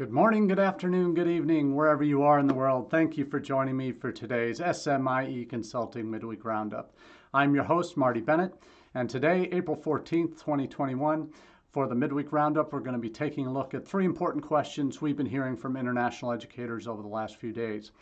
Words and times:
Good 0.00 0.12
morning, 0.12 0.46
good 0.46 0.58
afternoon, 0.58 1.12
good 1.12 1.28
evening, 1.28 1.74
wherever 1.74 2.02
you 2.02 2.22
are 2.22 2.38
in 2.38 2.46
the 2.46 2.54
world. 2.54 2.90
Thank 2.90 3.18
you 3.18 3.26
for 3.26 3.38
joining 3.38 3.76
me 3.76 3.92
for 3.92 4.10
today's 4.10 4.58
SMIE 4.58 5.46
Consulting 5.46 6.10
Midweek 6.10 6.42
Roundup. 6.42 6.94
I'm 7.34 7.54
your 7.54 7.64
host, 7.64 7.98
Marty 7.98 8.22
Bennett, 8.22 8.54
and 8.94 9.10
today, 9.10 9.50
April 9.52 9.76
14th, 9.76 10.38
2021, 10.38 11.30
for 11.70 11.86
the 11.86 11.94
Midweek 11.94 12.32
Roundup, 12.32 12.72
we're 12.72 12.80
going 12.80 12.94
to 12.94 12.98
be 12.98 13.10
taking 13.10 13.46
a 13.46 13.52
look 13.52 13.74
at 13.74 13.86
three 13.86 14.06
important 14.06 14.42
questions 14.42 15.02
we've 15.02 15.18
been 15.18 15.26
hearing 15.26 15.54
from 15.54 15.76
international 15.76 16.32
educators 16.32 16.88
over 16.88 17.02
the 17.02 17.06
last 17.08 17.36
few 17.36 17.52
days. 17.52 17.92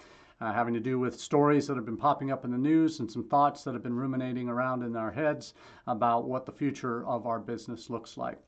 Uh, 0.40 0.52
having 0.52 0.74
to 0.74 0.78
do 0.78 1.00
with 1.00 1.18
stories 1.18 1.66
that 1.66 1.74
have 1.74 1.84
been 1.84 1.96
popping 1.96 2.30
up 2.30 2.44
in 2.44 2.52
the 2.52 2.56
news 2.56 3.00
and 3.00 3.10
some 3.10 3.24
thoughts 3.24 3.64
that 3.64 3.74
have 3.74 3.82
been 3.82 3.96
ruminating 3.96 4.48
around 4.48 4.84
in 4.84 4.94
our 4.94 5.10
heads 5.10 5.52
about 5.88 6.28
what 6.28 6.46
the 6.46 6.52
future 6.52 7.04
of 7.08 7.26
our 7.26 7.40
business 7.40 7.90
looks 7.90 8.16
like. 8.16 8.38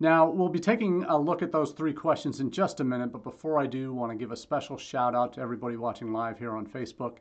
Now, 0.00 0.30
we'll 0.30 0.48
be 0.48 0.60
taking 0.60 1.04
a 1.04 1.18
look 1.18 1.42
at 1.42 1.50
those 1.50 1.72
three 1.72 1.92
questions 1.92 2.38
in 2.38 2.52
just 2.52 2.78
a 2.78 2.84
minute, 2.84 3.10
but 3.10 3.24
before 3.24 3.58
I 3.58 3.66
do, 3.66 3.92
want 3.92 4.12
to 4.12 4.16
give 4.16 4.30
a 4.30 4.36
special 4.36 4.76
shout 4.76 5.16
out 5.16 5.32
to 5.32 5.40
everybody 5.40 5.76
watching 5.76 6.12
live 6.12 6.38
here 6.38 6.56
on 6.56 6.66
Facebook. 6.66 7.16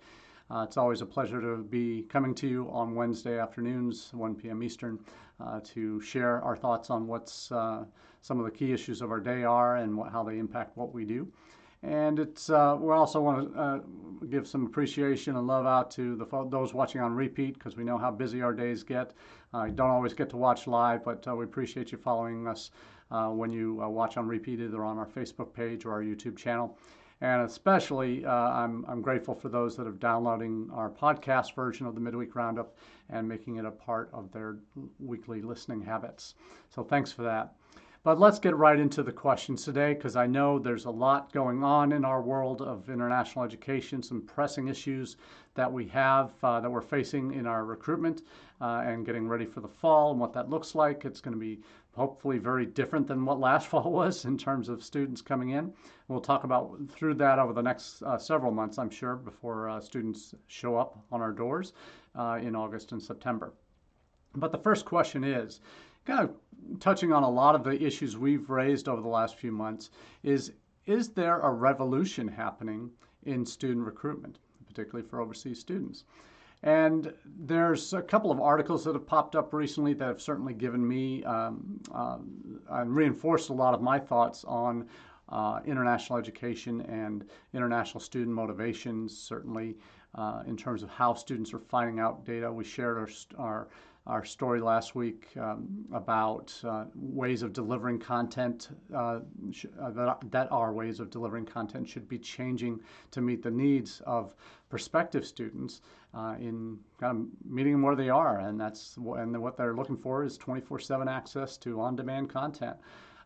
Uh, 0.52 0.63
it's 0.68 0.77
always 0.77 1.02
a 1.02 1.05
pleasure 1.05 1.41
to 1.41 1.63
be 1.63 2.04
coming 2.04 2.35
to 2.35 2.48
you 2.48 2.70
on 2.70 2.94
Wednesday 2.94 3.40
afternoons, 3.40 4.12
1 4.13 4.35
p.m. 4.35 4.62
Eastern, 4.62 4.99
uh, 5.40 5.59
to 5.63 5.99
share 6.02 6.40
our 6.44 6.55
thoughts 6.55 6.91
on 6.91 7.08
what's 7.08 7.52
uh, 7.52 7.84
some 8.21 8.40
of 8.40 8.45
the 8.45 8.52
key 8.52 8.71
issues 8.71 9.02
of 9.02 9.09
our 9.09 9.20
day 9.20 9.44
are 9.44 9.77
and 9.77 9.98
what, 9.98 10.12
how 10.12 10.23
they 10.23 10.38
impact 10.38 10.77
what 10.77 10.94
we 10.94 11.04
do. 11.04 11.27
And 11.82 12.20
it's 12.20 12.49
uh, 12.49 12.76
we 12.80 12.91
also 12.91 13.21
want 13.21 13.54
to 13.54 13.59
uh, 13.59 13.80
give 14.30 14.48
some 14.48 14.66
appreciation 14.66 15.35
and 15.35 15.46
love 15.48 15.66
out 15.66 15.91
to 15.91 16.16
the 16.16 16.26
those 16.49 16.73
watching 16.73 17.02
on 17.02 17.13
repeat 17.13 17.54
because 17.54 17.76
we 17.76 17.84
know 17.84 17.98
how 17.98 18.12
busy 18.12 18.41
our 18.41 18.54
days 18.54 18.84
get. 18.84 19.13
Uh, 19.54 19.68
don't 19.68 19.90
always 19.90 20.14
get 20.14 20.30
to 20.30 20.38
watch 20.38 20.68
live, 20.68 21.04
but 21.04 21.28
uh, 21.28 21.36
we 21.36 21.46
appreciate 21.46 21.92
you 21.92 21.98
following 21.98 22.48
us 22.48 22.72
uh, 23.12 23.30
when 23.30 23.52
you 23.52 23.82
uh, 23.82 23.88
watch 23.88 24.18
on 24.18 24.28
repeat 24.28 24.60
either 24.60 24.84
on 24.84 24.98
our 24.98 25.05
Facebook 25.05 25.54
page 25.54 25.86
or 25.86 25.92
our 25.92 26.02
YouTube 26.02 26.38
channel. 26.38 26.78
And 27.22 27.42
especially, 27.42 28.24
I'm, 28.28 28.86
I'm 28.88 29.02
grateful 29.02 29.34
for 29.34 29.49
those 29.49 29.76
that 29.77 29.88
are 29.88 29.91
downloading 29.91 30.70
our 30.71 30.88
podcast 30.88 31.55
version 31.55 31.88
of 31.88 31.96
the 31.96 32.02
Midweek 32.02 32.36
Roundup 32.36 32.77
and 33.10 33.27
making 33.27 33.55
it 33.55 33.66
a 33.66 33.71
part 33.71 34.12
of 34.13 34.32
their 34.32 34.58
weekly 34.99 35.41
listening 35.41 35.82
habits. 35.82 36.36
So 36.70 36.84
thanks 36.84 37.12
for 37.12 37.24
that. 37.24 37.55
But 38.03 38.20
let's 38.20 38.40
get 38.40 38.55
right 38.55 38.79
into 38.79 39.03
the 39.03 39.12
questions 39.12 39.63
today 39.63 39.93
because 39.93 40.15
I 40.15 40.27
know 40.27 40.59
there's 40.59 40.85
a 40.85 40.91
lot 40.91 41.34
going 41.34 41.63
on 41.63 41.91
in 41.91 42.05
our 42.05 42.21
world 42.21 42.62
of 42.62 42.90
international 42.90 43.43
education, 43.43 44.01
some 44.01 44.21
pressing 44.21 44.67
issues 44.67 45.17
that 45.55 45.71
we 45.71 45.87
have 45.87 46.31
uh, 46.43 46.59
that 46.62 46.70
we're 46.70 46.81
facing 46.81 47.34
in 47.34 47.48
our 47.48 47.65
recruitment 47.65 48.21
uh, 48.62 48.84
and 48.85 49.05
getting 49.05 49.27
ready 49.27 49.45
for 49.45 49.62
the 49.62 49.68
fall 49.68 50.12
and 50.12 50.20
what 50.20 50.31
that 50.34 50.49
looks 50.49 50.75
like. 50.75 51.03
It's 51.03 51.20
going 51.20 51.34
to 51.34 51.40
be 51.40 51.59
hopefully 51.95 52.37
very 52.37 52.65
different 52.65 53.07
than 53.07 53.25
what 53.25 53.40
last 53.49 53.68
fall 53.68 53.91
was 53.91 54.25
in 54.25 54.37
terms 54.37 54.70
of 54.70 54.84
students 54.84 55.21
coming 55.21 55.49
in. 55.49 55.73
We'll 56.07 56.21
talk 56.21 56.43
about 56.43 56.79
through 56.90 57.15
that 57.15 57.40
over 57.40 57.51
the 57.51 57.63
next 57.63 58.03
uh, 58.03 58.18
several 58.18 58.51
months, 58.51 58.77
I'm 58.77 58.91
sure, 58.91 59.15
before 59.15 59.68
uh, 59.68 59.81
students 59.81 60.35
show 60.45 60.77
up 60.77 61.03
on 61.12 61.21
our 61.21 61.31
doors 61.31 61.73
uh, 62.15 62.40
in 62.41 62.55
August 62.55 62.91
and 62.91 63.01
September. 63.01 63.51
But 64.35 64.51
the 64.51 64.59
first 64.59 64.85
question 64.85 65.23
is, 65.23 65.62
kind 66.08 66.22
of 66.22 66.80
touching 66.80 67.12
on 67.12 67.24
a 67.24 67.30
lot 67.30 67.53
of 67.53 67.63
the 67.63 67.84
issues 67.84 68.18
we've 68.18 68.50
raised 68.50 68.88
over 68.88 69.02
the 69.02 69.08
last 69.08 69.36
few 69.36 69.52
months 69.52 69.91
is 70.24 70.53
is 70.86 71.09
there 71.09 71.41
a 71.41 71.52
revolution 71.52 72.30
happening 72.30 72.90
in 73.25 73.46
student 73.46 73.86
recruitment, 73.86 74.40
particularly 74.66 75.06
for 75.06 75.19
overseas 75.19 75.59
students? 75.59 76.06
And 76.64 77.14
there's 77.25 77.94
a 77.94 78.02
couple 78.02 78.31
of 78.31 78.40
articles 78.40 78.86
that 78.86 78.94
have 78.94 79.06
popped 79.06 79.36
up 79.36 79.53
recently 79.53 79.94
that 79.96 80.08
have 80.08 80.22
certainly 80.22 80.53
given 80.53 80.88
me 80.88 81.25
um, 81.25 81.81
uh, 81.94 82.19
and 82.69 82.96
reinforced 82.96 83.50
a 83.50 83.53
lot 83.53 83.74
of 83.74 83.81
my 83.81 84.00
thoughts 84.00 84.46
on 84.46 84.88
uh, 85.28 85.59
international 85.66 86.18
education 86.18 86.81
and 86.81 87.25
international 87.53 88.00
student 88.00 88.34
motivations, 88.34 89.16
certainly 89.16 89.75
uh, 90.16 90.44
in 90.47 90.56
terms 90.56 90.84
of 90.84 90.90
how 90.90 91.14
students 91.14 91.53
are 91.53 91.59
finding 91.59 92.00
out 92.00 92.25
data. 92.25 92.50
We 92.52 92.64
shared 92.64 92.97
our, 92.97 93.09
our 93.38 93.68
our 94.07 94.23
story 94.23 94.62
last 94.62 94.95
week 94.95 95.28
um, 95.40 95.68
about 95.94 96.53
uh, 96.63 96.85
ways 96.95 97.41
of 97.41 97.51
delivering 97.51 98.00
content 98.00 98.69
uh, 98.95 99.19
sh- 99.51 99.66
uh, 99.81 99.91
that, 99.91 100.18
that 100.31 100.51
are 100.51 100.72
ways 100.72 101.00
of 101.00 101.09
delivering 101.09 101.45
content 101.45 101.88
should 101.88 102.07
be 102.07 102.18
changing 102.18 102.79
to 103.12 103.22
meet 103.22 103.44
the 103.44 103.51
needs 103.51 104.01
of 104.06 104.34
prospective 104.69 105.25
students 105.25 105.81
uh, 106.13 106.35
in 106.40 106.78
kind 107.00 107.18
of 107.18 107.51
meeting 107.51 107.73
them 107.73 107.81
where 107.81 107.95
they 107.95 108.09
are 108.09 108.40
and 108.40 108.59
that's 108.59 108.95
and 108.97 109.40
what 109.41 109.57
they're 109.57 109.75
looking 109.75 109.97
for 109.97 110.24
is 110.24 110.38
24/7 110.38 111.07
access 111.07 111.57
to 111.57 111.79
on-demand 111.81 112.29
content. 112.29 112.78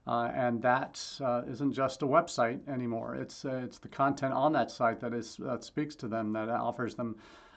Uh, 0.07 0.31
and 0.33 0.59
that 0.63 0.99
uh, 1.23 1.43
not 1.45 1.73
just 1.73 2.01
a 2.01 2.07
website 2.07 2.59
anymore. 2.67 3.15
It's 3.15 3.45
uh, 3.45 3.61
it's 3.63 3.77
the 3.77 3.87
content 3.87 4.33
on 4.33 4.51
that 4.53 4.71
site 4.71 4.99
that 4.99 5.13
is 5.13 5.37
that 5.37 5.63
speaks 5.63 5.95
to 5.97 6.07
them, 6.07 6.33
that 6.33 6.49
offers 6.49 6.95
them 6.95 7.15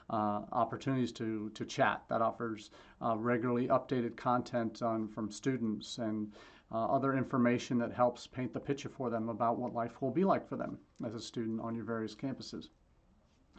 opportunities 0.09 1.11
to, 1.13 1.49
to 1.55 1.65
chat 1.65 2.03
that 2.09 2.21
offers 2.21 2.69
uh, 3.01 3.15
regularly 3.17 3.67
updated 3.67 4.15
content 4.15 4.81
on, 4.81 5.07
from 5.07 5.31
students 5.31 5.97
and 5.97 6.31
uh, 6.71 6.85
other 6.85 7.15
information 7.15 7.77
that 7.77 7.93
helps 7.93 8.27
paint 8.27 8.53
the 8.53 8.59
picture 8.59 8.89
for 8.89 9.09
them 9.09 9.29
about 9.29 9.57
what 9.57 9.73
life 9.73 10.01
will 10.01 10.11
be 10.11 10.23
like 10.23 10.47
for 10.47 10.55
them 10.55 10.77
as 11.05 11.13
a 11.13 11.19
student 11.19 11.61
on 11.61 11.75
your 11.75 11.85
various 11.85 12.15
campuses. 12.15 12.69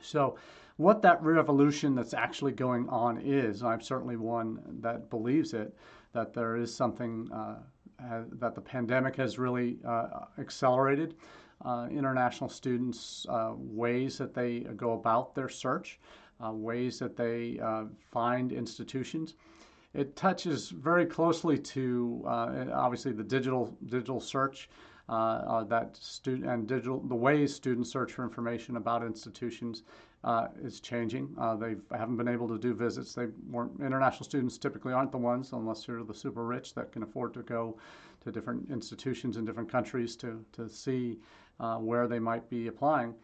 So, 0.00 0.36
what 0.76 1.00
that 1.02 1.22
revolution 1.22 1.94
that's 1.94 2.12
actually 2.12 2.52
going 2.52 2.88
on 2.90 3.18
is, 3.18 3.62
I'm 3.62 3.80
certainly 3.80 4.16
one 4.16 4.60
that 4.82 5.08
believes 5.08 5.54
it, 5.54 5.74
that 6.12 6.34
there 6.34 6.56
is 6.56 6.74
something 6.74 7.30
uh, 7.32 7.56
that 8.32 8.54
the 8.54 8.60
pandemic 8.60 9.16
has 9.16 9.38
really 9.38 9.78
uh, 9.86 10.26
accelerated 10.38 11.14
uh, 11.64 11.88
international 11.90 12.50
students' 12.50 13.24
uh, 13.30 13.54
ways 13.56 14.18
that 14.18 14.34
they 14.34 14.60
go 14.76 14.92
about 14.92 15.34
their 15.34 15.48
search 15.48 15.98
uh, 16.44 16.52
ways 16.52 16.98
that 16.98 17.16
they 17.16 17.58
uh, 17.60 17.84
find 18.10 18.52
institutions. 18.52 19.34
It 19.94 20.14
touches 20.16 20.68
very 20.70 21.06
closely 21.06 21.58
to 21.58 22.22
uh, 22.26 22.66
obviously 22.72 23.12
the 23.12 23.24
digital 23.24 23.74
digital 23.86 24.20
search 24.20 24.68
uh, 25.08 25.12
uh, 25.12 25.64
that 25.64 25.96
student 25.96 26.50
and 26.50 26.66
digital 26.66 27.00
the 27.00 27.14
ways 27.14 27.54
students 27.54 27.90
search 27.90 28.12
for 28.12 28.22
information 28.22 28.76
about 28.76 29.02
institutions 29.02 29.84
uh, 30.24 30.48
is 30.62 30.80
changing. 30.80 31.34
they 31.58 31.76
haven't 31.96 32.16
been 32.16 32.28
able 32.28 32.48
to 32.48 32.58
do 32.58 32.74
visits. 32.74 33.14
They 33.14 33.28
weren't 33.48 33.80
international 33.80 34.24
students 34.24 34.58
typically 34.58 34.92
aren't 34.92 35.12
the 35.12 35.18
ones 35.18 35.52
unless 35.52 35.86
you're 35.86 36.02
the 36.02 36.14
super 36.14 36.44
rich 36.44 36.74
that 36.74 36.92
can 36.92 37.02
afford 37.02 37.32
to 37.34 37.42
go 37.42 37.78
to 38.24 38.32
different 38.32 38.68
institutions 38.70 39.36
in 39.36 39.44
different 39.44 39.70
countries 39.70 40.16
to 40.16 40.44
to 40.52 40.68
see 40.68 41.20
where 41.78 42.06
they 42.06 42.18
might 42.18 42.50
be 42.50 42.66
applying 42.66 43.14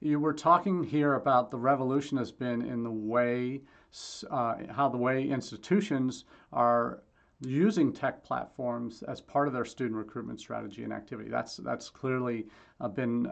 you 0.00 0.20
were 0.20 0.32
talking 0.32 0.84
here 0.84 1.14
about 1.14 1.50
the 1.50 1.56
revolution 1.56 2.18
has 2.18 2.30
been 2.30 2.62
in 2.62 2.82
the 2.82 2.90
way 2.90 3.62
uh, 4.30 4.56
how 4.70 4.88
the 4.88 4.98
way 4.98 5.26
institutions 5.26 6.24
are 6.52 7.02
using 7.40 7.92
tech 7.92 8.22
platforms 8.22 9.02
as 9.04 9.20
part 9.20 9.46
of 9.46 9.54
their 9.54 9.64
student 9.64 9.96
recruitment 9.96 10.40
strategy 10.40 10.84
and 10.84 10.92
activity. 10.92 11.30
That's 11.30 11.56
that's 11.58 11.88
clearly 11.88 12.46
uh, 12.80 12.88
been 12.88 13.26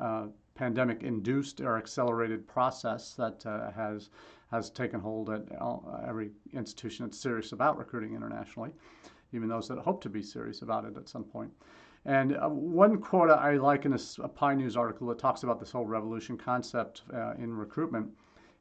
pandemic 0.55 1.03
induced 1.03 1.61
or 1.61 1.77
accelerated 1.77 2.47
process 2.47 3.15
that 3.15 3.45
uh, 3.45 3.71
has 3.73 4.11
has 4.51 4.71
taken 4.71 5.01
hold 5.01 5.31
at 5.31 5.43
every 6.07 6.31
institution 6.53 7.05
that's 7.05 7.19
serious 7.19 7.53
about 7.53 7.77
recruiting 7.77 8.15
internationally, 8.15 8.71
even 9.33 9.49
those 9.49 9.69
that 9.69 9.79
hope 9.79 10.01
to 10.03 10.09
be 10.09 10.23
serious 10.23 10.63
about 10.63 10.85
it 10.85 10.97
at 10.97 11.09
some 11.09 11.25
point. 11.25 11.51
And 12.07 12.37
uh, 12.37 12.49
one 12.49 13.01
quote 13.01 13.31
I 13.31 13.57
like 13.57 13.87
in 13.87 13.95
a, 13.95 13.99
a 14.23 14.29
PIE 14.29 14.55
News 14.55 14.77
article 14.77 15.07
that 15.09 15.19
talks 15.19 15.43
about 15.43 15.59
this 15.59 15.71
whole 15.71 15.87
revolution 15.87 16.37
concept 16.37 17.03
uh, 17.13 17.33
in 17.39 17.57
recruitment 17.57 18.11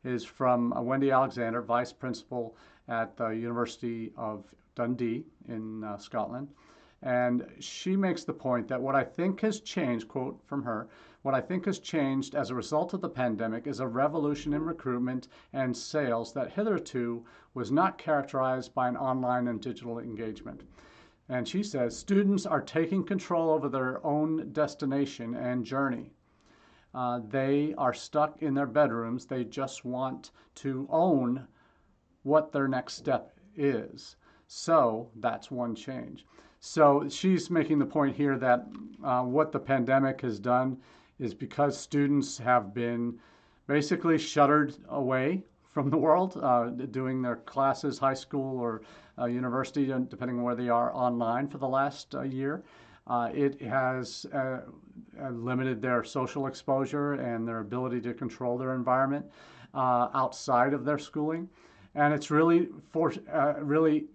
is 0.05 0.23
from 0.23 0.71
uh, 0.71 0.81
Wendy 0.81 1.11
Alexander, 1.11 1.61
vice 1.61 1.91
principal 1.91 2.55
at 2.87 3.17
the 3.17 3.29
University 3.29 4.13
of 4.15 4.45
Dundee 4.75 5.25
in 5.49 5.83
uh, 5.83 5.97
Scotland. 5.97 6.47
And 7.01 7.45
she 7.59 7.97
makes 7.97 8.23
the 8.23 8.33
point 8.33 8.67
that 8.69 8.81
what 8.81 8.95
I 8.95 9.03
think 9.03 9.41
has 9.41 9.59
changed, 9.59 10.07
quote 10.07 10.39
from 10.45 10.63
her, 10.63 10.87
what 11.21 11.35
I 11.35 11.41
think 11.41 11.65
has 11.65 11.79
changed 11.79 12.35
as 12.35 12.49
a 12.49 12.55
result 12.55 12.93
of 12.93 13.01
the 13.01 13.09
pandemic 13.09 13.67
is 13.67 13.81
a 13.81 13.87
revolution 13.87 14.53
in 14.53 14.63
recruitment 14.63 15.27
and 15.51 15.75
sales 15.75 16.31
that 16.33 16.53
hitherto 16.53 17.25
was 17.53 17.71
not 17.71 17.97
characterized 17.97 18.73
by 18.73 18.87
an 18.87 18.95
online 18.95 19.49
and 19.49 19.59
digital 19.59 19.99
engagement. 19.99 20.63
And 21.33 21.47
she 21.47 21.63
says 21.63 21.97
students 21.97 22.45
are 22.45 22.61
taking 22.61 23.03
control 23.03 23.49
over 23.49 23.67
their 23.67 24.05
own 24.05 24.51
destination 24.53 25.33
and 25.33 25.65
journey. 25.65 26.13
Uh, 26.93 27.21
they 27.27 27.73
are 27.75 27.91
stuck 27.91 28.43
in 28.43 28.53
their 28.53 28.67
bedrooms. 28.67 29.25
They 29.25 29.43
just 29.43 29.83
want 29.83 30.29
to 30.61 30.87
own 30.91 31.47
what 32.21 32.51
their 32.51 32.67
next 32.67 32.93
step 32.93 33.39
is. 33.55 34.15
So 34.45 35.09
that's 35.15 35.49
one 35.49 35.73
change. 35.73 36.27
So 36.59 37.09
she's 37.09 37.49
making 37.49 37.79
the 37.79 37.87
point 37.87 38.15
here 38.15 38.37
that 38.37 38.67
uh, 39.03 39.23
what 39.23 39.51
the 39.51 39.59
pandemic 39.59 40.21
has 40.21 40.39
done 40.39 40.77
is 41.17 41.33
because 41.33 41.75
students 41.75 42.37
have 42.37 42.75
been 42.75 43.17
basically 43.65 44.19
shuttered 44.19 44.75
away 44.87 45.45
from 45.73 45.89
the 45.89 45.97
world, 45.97 46.39
uh, 46.41 46.69
doing 46.69 47.21
their 47.21 47.37
classes, 47.37 47.97
high 47.97 48.13
school 48.13 48.59
or 48.59 48.83
uh, 49.17 49.25
university, 49.25 49.87
depending 50.07 50.37
on 50.37 50.43
where 50.43 50.55
they 50.55 50.69
are, 50.69 50.95
online 50.95 51.47
for 51.47 51.57
the 51.57 51.67
last 51.67 52.13
uh, 52.13 52.21
year. 52.21 52.63
Uh, 53.07 53.29
it 53.33 53.59
has 53.61 54.25
uh, 54.33 54.59
uh, 55.21 55.29
limited 55.31 55.81
their 55.81 56.03
social 56.03 56.47
exposure 56.47 57.13
and 57.13 57.47
their 57.47 57.59
ability 57.59 57.99
to 57.99 58.13
control 58.13 58.57
their 58.57 58.75
environment 58.75 59.25
uh, 59.73 60.09
outside 60.13 60.73
of 60.73 60.85
their 60.85 60.99
schooling, 60.99 61.49
and 61.95 62.13
it's 62.13 62.29
really 62.31 62.69
for 62.91 63.11
uh, 63.33 63.55
really 63.59 64.05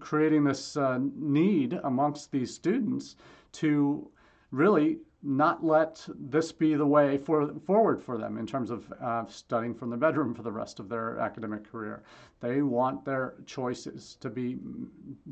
creating 0.00 0.44
this 0.44 0.76
uh, 0.76 0.98
need 1.14 1.78
amongst 1.84 2.30
these 2.30 2.52
students 2.52 3.16
to 3.52 4.06
really 4.50 4.98
not 5.24 5.64
let 5.64 6.06
this 6.18 6.52
be 6.52 6.74
the 6.74 6.86
way 6.86 7.16
for, 7.16 7.54
forward 7.66 8.02
for 8.02 8.18
them 8.18 8.36
in 8.36 8.46
terms 8.46 8.70
of 8.70 8.92
uh, 9.02 9.24
studying 9.26 9.74
from 9.74 9.88
the 9.88 9.96
bedroom 9.96 10.34
for 10.34 10.42
the 10.42 10.52
rest 10.52 10.78
of 10.78 10.88
their 10.88 11.18
academic 11.18 11.70
career. 11.70 12.02
They 12.40 12.60
want 12.60 13.06
their 13.06 13.34
choices 13.46 14.18
to 14.20 14.28
be 14.28 14.58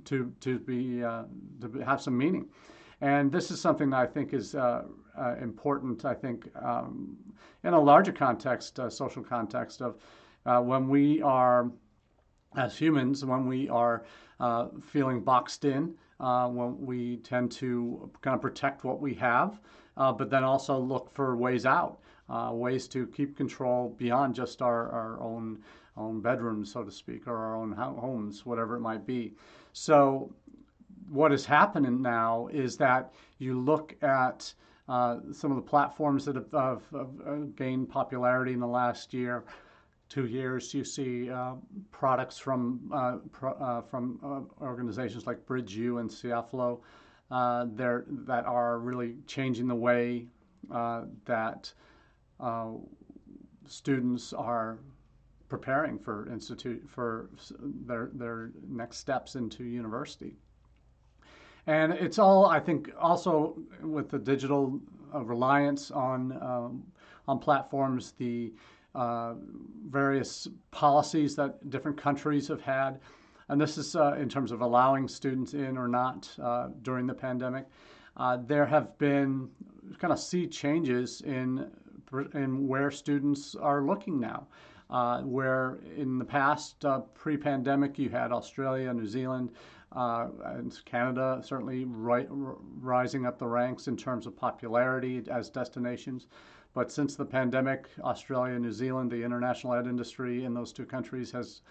to 0.06 0.32
to 0.40 0.58
be 0.58 1.04
uh, 1.04 1.24
to 1.60 1.80
have 1.84 2.00
some 2.00 2.16
meaning, 2.16 2.46
and 3.02 3.30
this 3.30 3.50
is 3.50 3.60
something 3.60 3.90
that 3.90 3.98
I 3.98 4.06
think 4.06 4.32
is 4.32 4.54
uh, 4.54 4.84
uh 5.18 5.34
important. 5.42 6.06
I 6.06 6.14
think 6.14 6.48
um, 6.62 7.14
in 7.62 7.74
a 7.74 7.80
larger 7.80 8.12
context, 8.12 8.80
uh, 8.80 8.88
social 8.88 9.22
context 9.22 9.82
of 9.82 9.98
uh, 10.46 10.60
when 10.60 10.88
we 10.88 11.20
are 11.20 11.70
as 12.56 12.78
humans, 12.78 13.24
when 13.24 13.46
we 13.46 13.68
are 13.68 14.04
feeling 14.82 15.20
boxed 15.20 15.64
in, 15.66 15.94
when 16.18 16.76
we 16.80 17.18
tend 17.18 17.52
to 17.52 18.10
kind 18.22 18.34
of 18.34 18.40
protect 18.40 18.84
what 18.84 19.00
we 19.00 19.14
have 19.14 19.60
uh, 19.96 20.12
but 20.12 20.30
then 20.30 20.44
also 20.44 20.78
look 20.78 21.12
for 21.14 21.36
ways 21.36 21.66
out, 21.66 21.98
uh, 22.28 22.50
ways 22.52 22.88
to 22.88 23.06
keep 23.08 23.36
control 23.36 23.94
beyond 23.98 24.34
just 24.34 24.62
our, 24.62 24.90
our 24.90 25.20
own 25.20 25.58
own 25.96 26.20
bedrooms, 26.20 26.72
so 26.72 26.82
to 26.82 26.90
speak, 26.90 27.26
or 27.26 27.36
our 27.36 27.54
own 27.54 27.72
homes, 27.72 28.46
whatever 28.46 28.76
it 28.76 28.80
might 28.80 29.06
be. 29.06 29.34
So, 29.72 30.32
what 31.10 31.32
is 31.32 31.44
happening 31.44 32.00
now 32.00 32.48
is 32.52 32.76
that 32.78 33.12
you 33.38 33.58
look 33.58 33.94
at 34.02 34.52
uh, 34.88 35.18
some 35.32 35.50
of 35.50 35.56
the 35.56 35.62
platforms 35.62 36.24
that 36.24 36.36
have, 36.36 36.50
have, 36.52 36.82
have, 36.92 37.56
gained 37.56 37.88
popularity 37.88 38.52
in 38.52 38.60
the 38.60 38.66
last 38.66 39.12
year, 39.12 39.44
two 40.08 40.26
years. 40.26 40.72
You 40.72 40.84
see 40.84 41.30
uh, 41.30 41.54
products 41.90 42.38
from 42.38 42.90
uh, 42.92 43.16
pro, 43.30 43.52
uh, 43.52 43.82
from 43.82 44.18
uh, 44.24 44.64
organizations 44.64 45.26
like 45.26 45.44
BridgeU 45.46 46.00
and 46.00 46.10
Cialfo 46.10 46.80
uh, 47.32 47.66
there 47.72 48.04
that 48.08 48.44
are 48.44 48.78
really 48.78 49.16
changing 49.26 49.66
the 49.66 49.74
way 49.74 50.26
uh, 50.70 51.04
that 51.24 51.72
uh, 52.38 52.72
students 53.66 54.34
are 54.34 54.78
preparing 55.48 55.98
for 55.98 56.28
institute 56.30 56.82
for 56.86 57.30
their 57.86 58.10
their 58.12 58.50
next 58.68 58.98
steps 58.98 59.34
into 59.34 59.64
university. 59.64 60.36
And 61.66 61.92
it's 61.94 62.18
all 62.18 62.46
I 62.46 62.60
think 62.60 62.90
also 63.00 63.56
with 63.82 64.10
the 64.10 64.18
digital 64.18 64.78
uh, 65.14 65.24
reliance 65.24 65.90
on 65.90 66.32
um, 66.32 66.84
on 67.26 67.38
platforms, 67.38 68.12
the 68.18 68.52
uh, 68.94 69.34
various 69.88 70.48
policies 70.70 71.34
that 71.36 71.70
different 71.70 71.96
countries 71.96 72.46
have 72.48 72.60
had 72.60 73.00
and 73.52 73.60
this 73.60 73.76
is 73.76 73.94
uh, 73.94 74.14
in 74.14 74.30
terms 74.30 74.50
of 74.50 74.62
allowing 74.62 75.06
students 75.06 75.52
in 75.52 75.76
or 75.76 75.86
not 75.86 76.26
uh, 76.42 76.68
during 76.80 77.06
the 77.06 77.12
pandemic. 77.12 77.66
Uh, 78.16 78.38
there 78.46 78.64
have 78.64 78.96
been 78.96 79.46
kind 79.98 80.10
of 80.10 80.18
see 80.18 80.46
changes 80.46 81.20
in 81.20 81.70
in 82.32 82.66
where 82.66 82.90
students 82.90 83.54
are 83.54 83.82
looking 83.82 84.18
now. 84.18 84.46
Uh, 84.88 85.20
where 85.22 85.78
in 85.96 86.18
the 86.18 86.24
past, 86.24 86.84
uh, 86.84 87.00
pre-pandemic, 87.14 87.98
you 87.98 88.10
had 88.10 88.30
Australia, 88.30 88.92
New 88.92 89.06
Zealand, 89.06 89.50
uh, 89.92 90.28
and 90.44 90.82
Canada 90.84 91.40
certainly 91.42 91.84
ri- 91.84 92.26
rising 92.30 93.24
up 93.24 93.38
the 93.38 93.46
ranks 93.46 93.88
in 93.88 93.96
terms 93.96 94.26
of 94.26 94.36
popularity 94.36 95.22
as 95.30 95.48
destinations. 95.48 96.26
But 96.74 96.90
since 96.90 97.16
the 97.16 97.24
pandemic, 97.24 97.88
Australia, 98.02 98.58
New 98.58 98.72
Zealand, 98.72 99.10
the 99.10 99.22
international 99.22 99.74
ed 99.74 99.86
industry 99.86 100.44
in 100.44 100.52
those 100.54 100.72
two 100.72 100.86
countries 100.86 101.30
has 101.32 101.62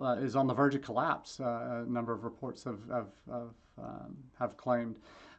uh, 0.00 0.16
is 0.20 0.36
on 0.36 0.46
the 0.46 0.54
verge 0.54 0.74
of 0.74 0.82
collapse. 0.82 1.40
Uh, 1.40 1.84
a 1.86 1.90
number 1.90 2.12
of 2.12 2.24
reports 2.24 2.64
have 2.64 2.80
have 2.90 3.08
have, 3.30 3.54
um, 3.78 4.16
have 4.38 4.56
claimed 4.56 4.96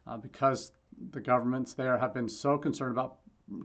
uh, 0.08 0.18
because 0.18 0.72
the 1.12 1.20
governments 1.20 1.74
there 1.74 1.98
have 1.98 2.14
been 2.14 2.30
so 2.30 2.58
concerned 2.58 2.92
about 2.92 3.18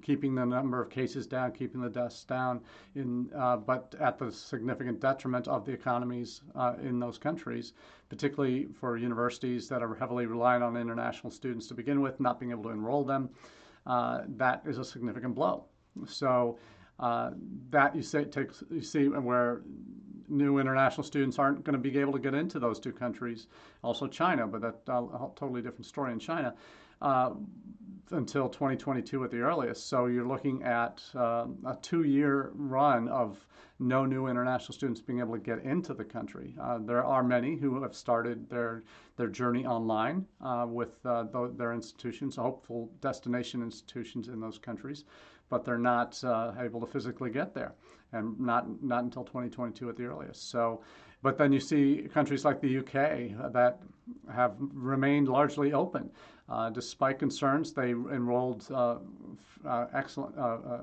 keeping 0.02 0.34
the 0.34 0.44
number 0.44 0.82
of 0.82 0.90
cases 0.90 1.26
down, 1.26 1.52
keeping 1.52 1.81
the 1.81 1.88
deaths 1.88 2.25
down, 2.25 2.60
in 2.94 3.28
uh, 3.37 3.56
but 3.56 3.94
at 4.00 4.19
the 4.19 4.32
significant 4.32 5.00
detriment 5.00 5.46
of 5.46 5.64
the 5.64 5.72
economies 5.72 6.40
uh, 6.56 6.75
in 6.82 6.99
those 6.99 7.19
countries, 7.19 7.72
particularly 8.08 8.66
for 8.81 8.96
universities 8.96 9.69
that 9.69 9.82
are 9.82 9.94
heavily 9.94 10.26
reliant 10.26 10.64
on 10.64 10.76
international 10.76 11.31
students 11.31 11.69
to 11.69 11.75
begin 11.75 12.00
with, 12.00 12.19
not 12.19 12.40
being 12.40 12.50
able 12.50 12.64
to 12.64 12.70
enroll 12.70 13.04
them. 13.04 13.31
Uh, 13.87 14.22
that 14.37 14.62
is 14.66 14.78
a 14.78 14.84
significant 14.84 15.34
blow. 15.34 15.64
So. 16.06 16.58
that 17.70 17.94
you 17.94 18.02
say 18.02 18.25
takes 18.25 18.64
you 18.70 18.81
see 18.81 19.06
where 19.08 19.60
new 20.28 20.58
international 20.58 21.05
students 21.05 21.38
aren't 21.38 21.64
going 21.64 21.73
to 21.73 21.90
be 21.90 21.99
able 21.99 22.12
to 22.12 22.19
get 22.19 22.34
into 22.34 22.58
those 22.58 22.78
two 22.78 22.93
countries. 22.93 23.46
Also, 23.82 24.06
China, 24.06 24.46
but 24.46 24.61
that's 24.61 24.88
a 24.88 25.31
totally 25.37 25.62
different 25.62 25.87
story 25.87 26.12
in 26.12 26.19
China. 26.19 26.55
Uh, 27.00 27.31
until 28.12 28.49
2022 28.49 29.25
at 29.25 29.31
the 29.31 29.40
earliest. 29.40 29.88
So 29.88 30.06
you're 30.06 30.26
looking 30.26 30.62
at 30.62 31.02
uh, 31.14 31.46
a 31.67 31.76
two-year 31.82 32.52
run 32.55 33.08
of 33.08 33.44
no 33.81 34.06
new 34.06 34.28
international 34.28 34.75
students 34.75 35.00
being 35.00 35.19
able 35.19 35.34
to 35.34 35.40
get 35.40 35.64
into 35.64 35.93
the 35.93 36.05
country. 36.05 36.55
Uh, 36.61 36.78
there 36.78 37.05
are 37.05 37.23
many 37.23 37.56
who 37.56 37.82
have 37.82 37.94
started 37.94 38.49
their 38.49 38.84
their 39.17 39.28
journey 39.28 39.67
online 39.67 40.25
uh, 40.40 40.67
with 40.69 41.05
uh, 41.05 41.25
their 41.56 41.73
institutions, 41.73 42.37
hopeful 42.37 42.90
destination 43.00 43.61
institutions 43.62 44.28
in 44.28 44.40
those 44.40 44.56
countries 44.56 45.05
but 45.49 45.64
they're 45.64 45.78
not 45.78 46.23
uh, 46.25 46.52
able 46.58 46.81
to 46.81 46.87
physically 46.87 47.31
get 47.31 47.55
there, 47.55 47.73
and 48.12 48.38
not 48.38 48.82
not 48.82 49.04
until 49.04 49.24
2022 49.24 49.88
at 49.88 49.96
the 49.96 50.04
earliest. 50.04 50.50
So, 50.50 50.82
but 51.22 51.38
then 51.38 51.52
you 51.52 51.60
see 51.60 52.08
countries 52.12 52.44
like 52.44 52.60
the 52.60 52.78
UK 52.78 53.52
that 53.52 53.80
have 54.32 54.54
remained 54.58 55.28
largely 55.28 55.72
open, 55.72 56.10
uh, 56.48 56.70
despite 56.70 57.18
concerns. 57.18 57.72
They 57.72 57.90
enrolled 57.90 58.66
uh, 58.70 58.98
uh 59.64 59.86
excellent. 59.94 60.36
Uh, 60.36 60.40
uh, 60.40 60.80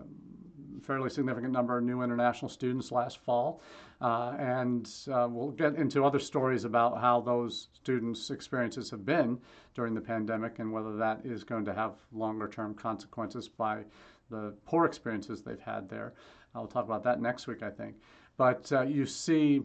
fairly 0.81 1.09
significant 1.09 1.53
number 1.53 1.77
of 1.77 1.83
new 1.85 2.01
international 2.01 2.49
students 2.49 2.91
last 2.91 3.19
fall. 3.19 3.61
Uh, 4.01 4.35
and 4.37 4.89
we'll 5.07 5.51
get 5.51 5.75
into 5.75 6.03
other 6.03 6.19
stories 6.19 6.65
about 6.65 6.99
how 6.99 7.21
those 7.21 7.69
students' 7.73 8.31
experiences 8.31 8.89
have 8.89 9.05
been 9.05 9.39
during 9.75 9.93
the 9.93 10.01
pandemic 10.01 10.59
and 10.59 10.69
whether 10.73 10.97
that 10.97 11.21
is 11.23 11.45
going 11.45 11.63
to 11.63 11.73
have 11.73 11.93
longer 12.11 12.49
term 12.49 12.73
consequences 12.73 13.47
by 13.47 13.81
the 14.29 14.53
poor 14.65 14.85
experiences 14.85 15.41
they've 15.41 15.59
had 15.59 15.87
there. 15.87 16.13
I'll 16.55 16.67
talk 16.67 16.85
about 16.85 17.03
that 17.03 17.21
next 17.21 17.47
week, 17.47 17.63
I 17.63 17.69
think. 17.69 17.95
But 18.37 18.71
uh, 18.71 18.81
you 18.81 19.05
see 19.05 19.63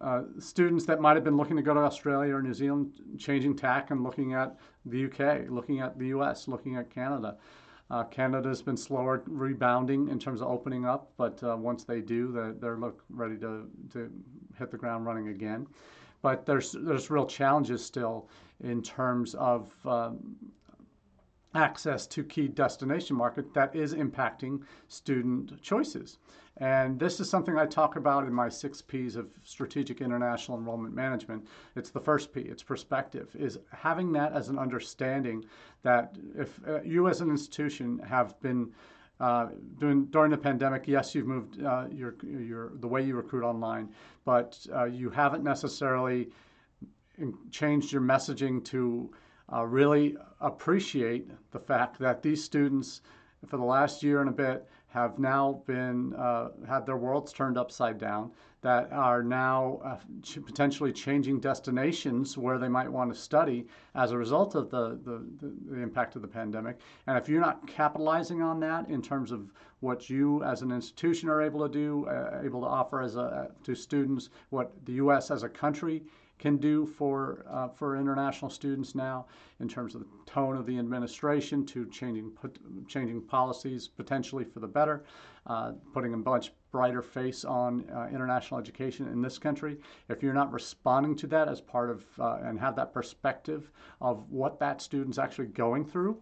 uh, 0.00 0.22
students 0.38 0.84
that 0.86 1.00
might 1.00 1.16
have 1.16 1.24
been 1.24 1.36
looking 1.36 1.56
to 1.56 1.62
go 1.62 1.74
to 1.74 1.80
Australia 1.80 2.34
or 2.34 2.42
New 2.42 2.54
Zealand 2.54 3.00
changing 3.18 3.56
tack 3.56 3.90
and 3.90 4.02
looking 4.02 4.34
at 4.34 4.56
the 4.86 5.06
UK, 5.06 5.50
looking 5.50 5.80
at 5.80 5.98
the 5.98 6.08
US, 6.08 6.48
looking 6.48 6.76
at 6.76 6.90
Canada. 6.90 7.36
Uh, 7.90 8.04
Canada's 8.04 8.60
been 8.60 8.76
slower 8.76 9.22
rebounding 9.26 10.08
in 10.08 10.18
terms 10.18 10.42
of 10.42 10.48
opening 10.48 10.84
up, 10.84 11.10
but 11.16 11.42
uh, 11.42 11.56
once 11.56 11.84
they 11.84 12.00
do, 12.00 12.30
they're, 12.30 12.52
they're 12.52 12.76
look 12.76 13.02
ready 13.08 13.36
to, 13.38 13.68
to 13.92 14.10
hit 14.58 14.70
the 14.70 14.76
ground 14.76 15.06
running 15.06 15.28
again. 15.28 15.66
But 16.20 16.44
there's 16.44 16.72
there's 16.72 17.10
real 17.10 17.26
challenges 17.26 17.84
still 17.84 18.28
in 18.62 18.82
terms 18.82 19.34
of 19.34 19.72
um, 19.86 20.36
access 21.58 22.06
to 22.06 22.22
key 22.22 22.48
destination 22.48 23.16
market 23.16 23.52
that 23.52 23.74
is 23.74 23.92
impacting 23.94 24.62
student 24.86 25.60
choices. 25.60 26.18
And 26.58 26.98
this 26.98 27.20
is 27.20 27.30
something 27.30 27.56
I 27.56 27.66
talk 27.66 27.96
about 27.96 28.26
in 28.26 28.32
my 28.32 28.48
six 28.48 28.82
P's 28.82 29.16
of 29.16 29.26
strategic 29.44 30.00
international 30.00 30.58
enrollment 30.58 30.94
management. 30.94 31.46
It's 31.76 31.90
the 31.90 32.00
first 32.00 32.32
P, 32.32 32.40
it's 32.40 32.64
perspective, 32.64 33.28
is 33.38 33.58
having 33.72 34.12
that 34.12 34.32
as 34.32 34.48
an 34.48 34.58
understanding 34.58 35.44
that 35.82 36.16
if 36.36 36.58
uh, 36.66 36.82
you 36.82 37.08
as 37.08 37.20
an 37.20 37.30
institution 37.30 38.00
have 38.00 38.40
been 38.40 38.72
uh, 39.20 39.48
during, 39.80 40.06
during 40.06 40.30
the 40.30 40.38
pandemic, 40.38 40.86
yes, 40.86 41.14
you've 41.14 41.26
moved 41.26 41.62
uh, 41.62 41.86
your, 41.92 42.14
your, 42.22 42.72
the 42.76 42.86
way 42.86 43.02
you 43.02 43.16
recruit 43.16 43.44
online, 43.44 43.88
but 44.24 44.64
uh, 44.74 44.84
you 44.84 45.10
haven't 45.10 45.42
necessarily 45.42 46.28
changed 47.50 47.92
your 47.92 48.02
messaging 48.02 48.64
to 48.64 49.10
uh, 49.52 49.64
really 49.64 50.16
appreciate 50.40 51.30
the 51.50 51.58
fact 51.58 51.98
that 51.98 52.22
these 52.22 52.42
students, 52.42 53.00
for 53.46 53.56
the 53.56 53.64
last 53.64 54.02
year 54.02 54.20
and 54.20 54.28
a 54.28 54.32
bit, 54.32 54.68
have 54.88 55.18
now 55.18 55.62
been 55.66 56.14
uh, 56.14 56.48
had 56.66 56.86
their 56.86 56.96
worlds 56.96 57.32
turned 57.32 57.58
upside 57.58 57.98
down. 57.98 58.30
That 58.62 58.92
are 58.92 59.22
now 59.22 59.80
uh, 59.84 59.96
potentially 60.44 60.92
changing 60.92 61.38
destinations 61.38 62.36
where 62.36 62.58
they 62.58 62.68
might 62.68 62.90
want 62.90 63.14
to 63.14 63.18
study 63.18 63.68
as 63.94 64.10
a 64.10 64.18
result 64.18 64.56
of 64.56 64.68
the, 64.68 64.98
the, 65.04 65.24
the, 65.40 65.80
impact 65.80 66.16
of 66.16 66.22
the 66.22 66.28
pandemic. 66.28 66.80
And 67.06 67.16
if 67.16 67.28
you're 67.28 67.40
not 67.40 67.64
capitalizing 67.68 68.42
on 68.42 68.58
that 68.60 68.88
in 68.88 69.00
terms 69.00 69.30
of 69.30 69.52
what 69.78 70.10
you 70.10 70.42
as 70.42 70.62
an 70.62 70.72
institution 70.72 71.28
are 71.28 71.40
able 71.40 71.68
to 71.68 71.72
do, 71.72 72.08
uh, 72.08 72.40
able 72.42 72.62
to 72.62 72.66
offer 72.66 73.00
as 73.00 73.14
a, 73.14 73.52
to 73.62 73.76
students, 73.76 74.30
what 74.50 74.72
the 74.86 74.94
U.S. 74.94 75.30
as 75.30 75.44
a 75.44 75.48
country 75.48 76.02
can 76.38 76.56
do 76.56 76.86
for 76.86 77.44
uh, 77.50 77.68
for 77.68 77.96
international 77.96 78.50
students 78.50 78.94
now 78.94 79.26
in 79.60 79.68
terms 79.68 79.94
of 79.94 80.00
the 80.00 80.06
tone 80.26 80.56
of 80.56 80.66
the 80.66 80.78
administration 80.78 81.66
to 81.66 81.86
changing 81.86 82.30
changing 82.86 83.20
policies 83.22 83.88
potentially 83.88 84.44
for 84.44 84.60
the 84.60 84.66
better, 84.66 85.04
uh, 85.46 85.72
putting 85.92 86.14
a 86.14 86.16
much 86.16 86.52
brighter 86.70 87.02
face 87.02 87.44
on 87.44 87.88
uh, 87.90 88.08
international 88.12 88.60
education 88.60 89.08
in 89.08 89.22
this 89.22 89.38
country. 89.38 89.78
If 90.08 90.22
you're 90.22 90.34
not 90.34 90.52
responding 90.52 91.16
to 91.16 91.26
that 91.28 91.48
as 91.48 91.60
part 91.60 91.90
of 91.90 92.04
uh, 92.18 92.38
and 92.42 92.58
have 92.60 92.76
that 92.76 92.92
perspective 92.92 93.70
of 94.00 94.30
what 94.30 94.58
that 94.60 94.82
student's 94.82 95.18
actually 95.18 95.46
going 95.46 95.84
through 95.84 96.18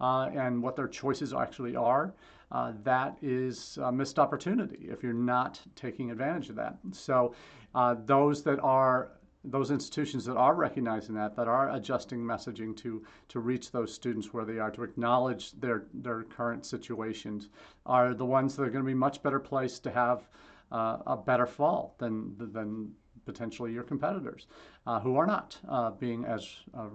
uh, 0.00 0.30
and 0.34 0.62
what 0.62 0.74
their 0.74 0.88
choices 0.88 1.32
actually 1.32 1.76
are, 1.76 2.14
uh, 2.50 2.72
that 2.82 3.16
is 3.20 3.78
a 3.82 3.92
missed 3.92 4.18
opportunity 4.18 4.86
if 4.88 5.02
you're 5.02 5.12
not 5.12 5.60
taking 5.74 6.10
advantage 6.10 6.48
of 6.48 6.56
that. 6.56 6.76
So 6.92 7.34
uh, 7.74 7.96
those 8.06 8.42
that 8.44 8.60
are 8.60 9.10
those 9.44 9.70
institutions 9.70 10.24
that 10.24 10.36
are 10.36 10.54
recognizing 10.54 11.14
that, 11.14 11.36
that 11.36 11.48
are 11.48 11.70
adjusting 11.70 12.20
messaging 12.20 12.76
to 12.78 13.04
to 13.28 13.40
reach 13.40 13.70
those 13.70 13.92
students 13.92 14.32
where 14.32 14.44
they 14.44 14.58
are, 14.58 14.70
to 14.70 14.82
acknowledge 14.82 15.52
their 15.52 15.84
their 15.94 16.22
current 16.24 16.64
situations, 16.64 17.48
are 17.86 18.14
the 18.14 18.24
ones 18.24 18.56
that 18.56 18.62
are 18.62 18.70
going 18.70 18.84
to 18.84 18.88
be 18.88 18.94
much 18.94 19.22
better 19.22 19.40
placed 19.40 19.82
to 19.84 19.90
have 19.90 20.28
uh, 20.72 20.98
a 21.06 21.16
better 21.16 21.46
fall 21.46 21.94
than 21.98 22.34
than 22.38 22.92
potentially 23.24 23.72
your 23.72 23.84
competitors, 23.84 24.46
uh, 24.86 25.00
who 25.00 25.16
are 25.16 25.26
not 25.26 25.58
uh, 25.68 25.90
being 25.92 26.24
as 26.24 26.56
uh, 26.74 26.88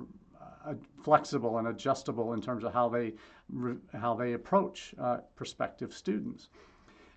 uh, 0.65 0.73
flexible 1.03 1.57
and 1.57 1.67
adjustable 1.67 2.33
in 2.33 2.41
terms 2.41 2.63
of 2.63 2.73
how 2.73 2.89
they 2.89 3.13
how 3.93 4.13
they 4.13 4.33
approach 4.33 4.93
uh, 4.99 5.17
prospective 5.35 5.93
students. 5.93 6.49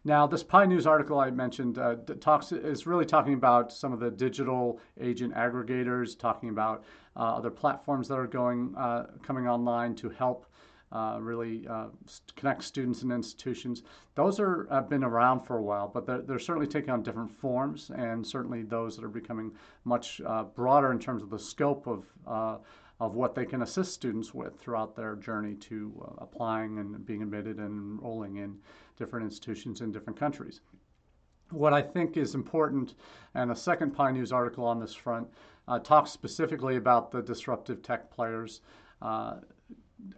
Now, 0.05 0.27
this 0.27 0.43
PIE 0.43 0.67
News 0.67 0.85
article 0.85 1.21
I 1.21 1.31
mentioned 1.31 1.79
uh, 1.79 1.95
talks 2.19 2.51
is 2.51 2.89
really 2.89 3.07
talking 3.07 3.35
about 3.35 3.73
some 3.73 3.93
of 3.93 4.01
the 4.01 4.11
digital 4.11 4.81
agent 5.01 5.33
aggregators, 5.35 6.19
talking 6.19 6.49
about 6.49 6.83
uh, 7.17 7.37
other 7.37 7.51
platforms 7.51 8.09
that 8.09 8.19
are 8.19 8.27
going 8.27 8.75
uh, 8.77 9.07
coming 9.23 9.47
online 9.47 9.95
to 9.97 10.09
help 10.09 10.47
uh, 10.91 11.19
really 11.21 11.67
uh, 11.69 11.87
connect 12.35 12.65
students 12.65 13.03
and 13.03 13.13
institutions. 13.13 13.85
Those 14.17 14.41
are 14.41 14.67
have 14.73 14.91
been 14.91 15.05
around 15.05 15.43
for 15.43 15.59
a 15.59 15.63
while, 15.63 15.87
but 15.87 16.05
they're, 16.05 16.23
they're 16.23 16.39
certainly 16.41 16.67
taking 16.67 16.91
on 16.91 17.05
different 17.05 17.31
forms, 17.31 17.93
and 17.95 18.27
certainly 18.27 18.63
those 18.63 18.97
that 18.97 19.05
are 19.05 19.09
becoming 19.09 19.53
much 19.85 20.21
uh, 20.27 20.43
broader 20.43 20.91
in 20.91 20.99
terms 20.99 21.23
of 21.23 21.31
the 21.31 21.39
scope 21.39 21.87
of 21.87 22.05
of 23.03 23.17
what 23.17 23.35
they 23.35 23.45
can 23.45 23.63
assist 23.63 23.93
students 23.93 24.33
with 24.33 24.57
throughout 24.61 24.95
their 24.95 25.17
journey 25.17 25.55
to 25.55 25.93
uh, 26.05 26.23
applying 26.23 26.79
and 26.79 27.05
being 27.05 27.21
admitted 27.21 27.59
and 27.59 27.99
enrolling 27.99 28.37
in 28.37 28.57
different 28.97 29.25
institutions 29.25 29.81
in 29.81 29.93
different 29.93 30.19
countries. 30.19 30.61
What 31.51 31.73
I 31.73 31.83
think 31.83 32.17
is 32.17 32.35
important, 32.35 32.95
and 33.35 33.51
a 33.51 33.57
second 33.57 33.93
PIE 33.93 34.13
News 34.13 34.33
article 34.33 34.65
on 34.65 34.81
this 34.81 34.95
front 34.95 35.29
uh, 35.69 35.79
talks 35.79 36.11
specifically 36.11 36.77
about 36.77 37.11
the 37.11 37.23
disruptive 37.23 37.83
tech 37.83 38.11
players, 38.11 38.63
uh, 39.03 39.37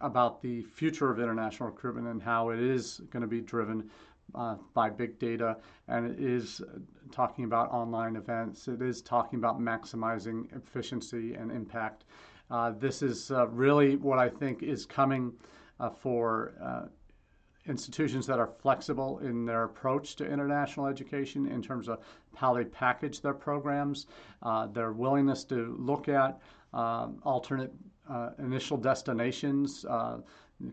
about 0.01 0.41
the 0.41 0.63
future 0.63 1.11
of 1.11 1.19
international 1.19 1.69
recruitment 1.69 2.07
and 2.07 2.23
how 2.23 2.51
it 2.51 2.59
is 2.59 3.01
going 3.11 3.21
to 3.21 3.27
be 3.29 3.41
driven 3.41 3.91
uh, 4.35 4.57
by 4.73 4.89
big 4.89 5.19
data, 5.19 5.57
and 5.89 6.11
it 6.11 6.19
is 6.19 6.63
talking 7.13 7.45
about 7.45 7.71
online 7.71 8.17
events. 8.17 8.69
It 8.69 8.81
is 8.81 9.03
talking 9.03 9.39
about 9.39 9.61
maximizing 9.61 10.55
efficiency 10.57 11.35
and 11.35 11.51
impact. 11.53 12.05
Uh, 12.51 12.71
this 12.71 13.03
is 13.03 13.31
uh, 13.31 13.47
really 13.49 13.97
what 13.97 14.19
I 14.19 14.29
think 14.29 14.63
is 14.63 14.87
coming 14.87 15.33
uh, 15.81 15.91
for 15.91 16.55
uh, 16.63 16.87
institutions 17.67 18.27
that 18.27 18.39
are 18.39 18.47
flexible 18.47 19.19
in 19.21 19.45
their 19.45 19.65
approach 19.65 20.17
to 20.17 20.27
international 20.27 20.87
education 20.87 21.47
in 21.47 21.63
terms 21.63 21.89
of 21.89 21.99
how 22.35 22.53
they 22.53 22.65
package 22.65 23.21
their 23.21 23.35
programs, 23.35 24.07
uh, 24.43 24.67
their 24.67 24.93
willingness 24.93 25.45
to 25.45 25.77
look 25.79 26.09
at 26.09 26.41
um, 26.73 27.19
alternate 27.25 27.73
initial 28.39 28.77
destinations 28.77 29.85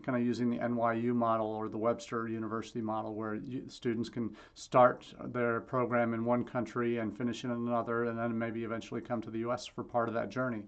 kind 0.02 0.16
of 0.16 0.24
using 0.24 0.50
the 0.50 0.58
NYU 0.58 1.14
model 1.14 1.46
or 1.46 1.68
the 1.68 1.78
Webster 1.78 2.28
University 2.28 2.80
model, 2.80 3.14
where 3.14 3.38
students 3.68 4.08
can 4.08 4.34
start 4.54 5.04
their 5.26 5.60
program 5.60 6.14
in 6.14 6.24
one 6.24 6.44
country 6.44 6.98
and 6.98 7.16
finish 7.16 7.44
in 7.44 7.50
another, 7.50 8.04
and 8.04 8.18
then 8.18 8.38
maybe 8.38 8.64
eventually 8.64 9.00
come 9.00 9.20
to 9.20 9.30
the 9.30 9.40
U.S. 9.40 9.66
for 9.66 9.82
part 9.82 10.08
of 10.08 10.14
that 10.14 10.30
journey. 10.30 10.62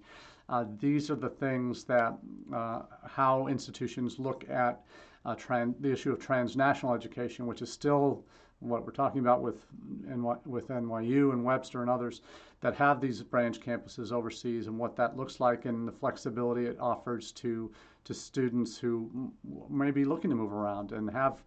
Uh, 0.48 0.64
these 0.78 1.10
are 1.10 1.14
the 1.14 1.28
things 1.28 1.84
that 1.84 2.18
uh, 2.54 2.82
how 3.06 3.46
institutions 3.46 4.18
look 4.18 4.44
at 4.50 4.82
uh, 5.24 5.34
the 5.80 5.92
issue 5.92 6.12
of 6.12 6.18
transnational 6.18 6.94
education, 6.94 7.46
which 7.46 7.62
is 7.62 7.72
still 7.72 8.24
what 8.60 8.84
we're 8.84 8.92
talking 8.92 9.20
about 9.20 9.42
with 9.42 9.66
with 10.46 10.68
NYU 10.68 11.32
and 11.32 11.44
Webster 11.44 11.82
and 11.82 11.90
others 11.90 12.22
that 12.60 12.74
have 12.74 13.00
these 13.00 13.22
branch 13.22 13.60
campuses 13.60 14.12
overseas, 14.12 14.66
and 14.66 14.78
what 14.78 14.96
that 14.96 15.16
looks 15.16 15.40
like, 15.40 15.66
and 15.66 15.86
the 15.86 15.92
flexibility 15.92 16.66
it 16.66 16.78
offers 16.80 17.32
to 17.32 17.70
to 18.04 18.14
students 18.14 18.76
who 18.76 19.32
may 19.70 19.90
be 19.90 20.04
looking 20.04 20.30
to 20.30 20.36
move 20.36 20.52
around 20.52 20.92
and 20.92 21.10
have 21.10 21.42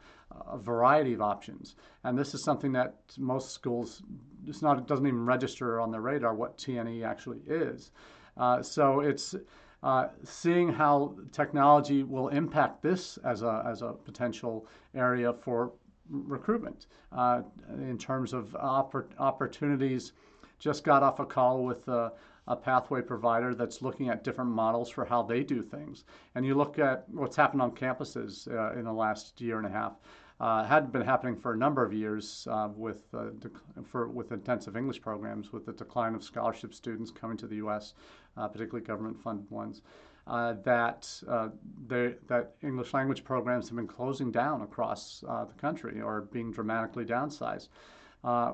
a 0.48 0.57
variety 0.57 1.13
of 1.13 1.22
options. 1.22 1.75
And 2.03 2.17
this 2.17 2.34
is 2.34 2.43
something 2.43 2.72
that 2.74 2.96
most 3.17 3.51
schools 3.51 4.01
it's 4.46 4.62
not 4.62 4.77
it 4.77 4.88
doesn't 4.88 5.07
even 5.07 5.25
register 5.25 5.79
on 5.79 5.91
their 5.91 6.01
radar 6.01 6.34
what 6.34 6.57
TNE 6.57 7.03
actually 7.03 7.41
is. 7.48 7.91
Uh, 8.38 8.62
so 8.62 9.00
it's 9.00 9.36
uh, 9.88 10.10
seeing 10.25 10.67
how 10.67 11.15
technology 11.32 12.03
will 12.03 12.27
impact 12.27 12.84
this 12.84 13.17
as 13.24 13.41
a, 13.41 13.63
as 13.65 13.82
a 13.82 13.94
potential 13.94 14.67
area 14.94 15.32
for 15.32 15.72
recruitment 16.10 16.88
uh, 17.13 17.41
in 17.70 17.98
terms 17.98 18.34
of 18.34 18.50
oppor- 18.62 19.08
opportunities. 19.17 20.12
Just 20.60 20.84
got 20.84 21.03
off 21.03 21.22
a 21.22 21.25
call 21.25 21.63
with 21.63 21.88
a, 21.88 22.12
a, 22.48 22.56
pathway 22.58 23.01
provider 23.01 23.56
that's 23.56 23.82
looking 23.82 24.10
at 24.10 24.25
different 24.25 24.51
models 24.51 24.89
for 24.89 25.06
how 25.06 25.24
they 25.24 25.41
do 25.41 25.62
things. 25.62 26.03
And 26.36 26.46
you 26.46 26.53
look 26.53 26.79
at 26.79 27.06
what's 27.10 27.38
happened 27.38 27.62
on 27.62 27.72
campuses 27.72 28.46
uh, 28.53 28.77
in 28.77 28.84
the 28.84 28.91
last 28.91 29.39
year 29.39 29.58
and 29.58 29.65
a 29.65 29.72
half 29.72 29.94
uh, 30.39 30.63
had 30.63 30.91
been 30.91 31.01
happening 31.01 31.36
for 31.36 31.53
a 31.53 31.58
number 31.58 31.84
of 31.84 31.94
years 31.94 32.48
uh, 32.51 32.70
with 32.75 32.98
for 33.89 34.08
with 34.08 34.32
intensive 34.32 34.77
English 34.77 35.01
programs, 35.01 35.51
with 35.51 35.65
the 35.65 35.74
decline 35.74 36.13
of 36.13 36.24
scholarship 36.24 36.74
students 36.74 37.10
coming 37.10 37.38
to 37.38 37.48
the 37.48 37.56
U.S., 37.56 37.96
uh, 38.38 38.48
particularly 38.48 38.86
government-funded 38.86 39.50
ones. 39.50 39.82
Uh, 40.27 40.56
that 40.63 41.10
uh, 41.29 41.48
that 41.88 42.51
English 42.62 42.94
language 42.94 43.24
programs 43.24 43.70
have 43.70 43.77
been 43.77 43.88
closing 43.88 44.29
down 44.29 44.62
across 44.62 45.22
the 45.22 45.53
country 45.58 46.01
or 46.01 46.27
being 46.34 46.51
dramatically 46.51 47.06
downsized. 47.06 47.70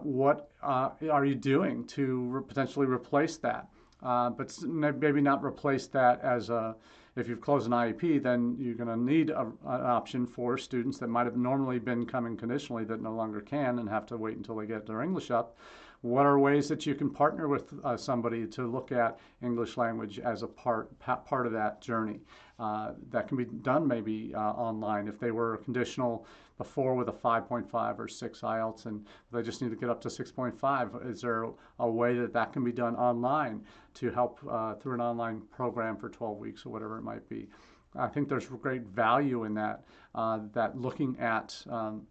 what 0.04 0.52
are 0.62 1.26
you 1.26 1.36
doing 1.36 1.84
to 1.86 2.22
re- 2.26 2.44
potentially 2.48 2.86
replace 2.86 3.38
that? 3.38 3.70
but 4.02 4.56
maybe 4.64 5.20
not 5.20 5.44
replace 5.44 5.88
that 5.88 6.22
as 6.22 6.52
a 6.52 6.76
if 7.16 7.28
you've 7.28 7.42
closed 7.42 7.68
an 7.68 7.74
IEP, 7.74 8.24
then 8.24 8.56
you're 8.58 8.74
going 8.74 8.88
to 8.88 8.98
need 8.98 9.30
a, 9.30 9.42
an 9.42 9.52
option 9.66 10.26
for 10.26 10.58
students 10.58 10.98
that 10.98 11.08
might 11.08 11.26
have 11.26 11.38
normally 11.38 11.80
been 11.80 12.06
coming 12.06 12.36
conditionally 12.36 12.84
that 12.86 13.02
no 13.02 13.14
longer 13.14 13.40
can 13.40 13.80
and 13.80 13.88
have 13.88 14.06
to 14.08 14.18
wait 14.18 14.38
until 14.38 14.56
they 14.56 14.66
get 14.66 14.88
their 14.88 15.02
English 15.02 15.30
up. 15.30 15.58
What 16.04 16.26
are 16.26 16.38
ways 16.38 16.68
that 16.68 16.86
you 16.86 16.96
can 16.96 17.10
partner 17.10 17.48
with 17.48 17.74
uh, 17.82 17.96
somebody 17.96 18.46
to 18.48 18.68
look 18.68 18.92
at 18.92 19.18
English 19.42 19.78
language 19.78 20.20
as 20.20 20.44
a 20.44 20.48
part 20.48 20.92
part 21.00 21.48
of 21.48 21.54
that 21.54 21.80
journey? 21.80 22.20
Uh, 22.60 22.92
that 23.10 23.30
can 23.30 23.38
be 23.38 23.46
done 23.46 23.88
maybe 23.88 24.36
uh, 24.36 24.40
online 24.40 25.08
if 25.08 25.18
they 25.18 25.32
were 25.32 25.56
conditional 25.64 26.26
before 26.58 26.94
with 26.94 27.08
a 27.08 27.14
5.5 27.14 28.00
or 28.00 28.10
6 28.10 28.42
IELTS 28.42 28.86
and 28.86 29.08
they 29.32 29.42
just 29.42 29.62
need 29.62 29.70
to 29.70 29.78
get 29.78 29.90
up 29.90 30.02
to 30.02 30.10
6.5. 30.10 31.10
Is 31.10 31.22
there 31.22 31.48
a 31.80 31.90
way 31.90 32.18
that 32.18 32.34
that 32.34 32.52
can 32.52 32.66
be 32.66 32.74
done 32.74 32.98
online 32.98 33.64
to 33.94 34.12
help 34.12 34.42
uh, 34.50 34.76
through 34.76 34.96
an 34.96 35.02
online 35.02 35.40
program 35.52 35.96
for 35.96 36.10
12 36.10 36.38
weeks 36.38 36.66
or 36.66 36.70
whatever 36.70 36.98
it 36.98 37.04
might 37.04 37.30
be? 37.30 37.48
I 37.96 38.08
think 38.08 38.28
there's 38.28 38.48
great 38.48 38.84
value 38.88 39.46
in 39.46 39.54
that, 39.54 39.86
uh, 40.16 40.40
that 40.52 40.78
looking 40.78 41.18
at 41.20 41.56
um, 41.70 42.06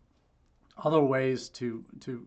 other 0.83 1.03
ways 1.03 1.51
to, 1.51 1.85
to, 2.01 2.27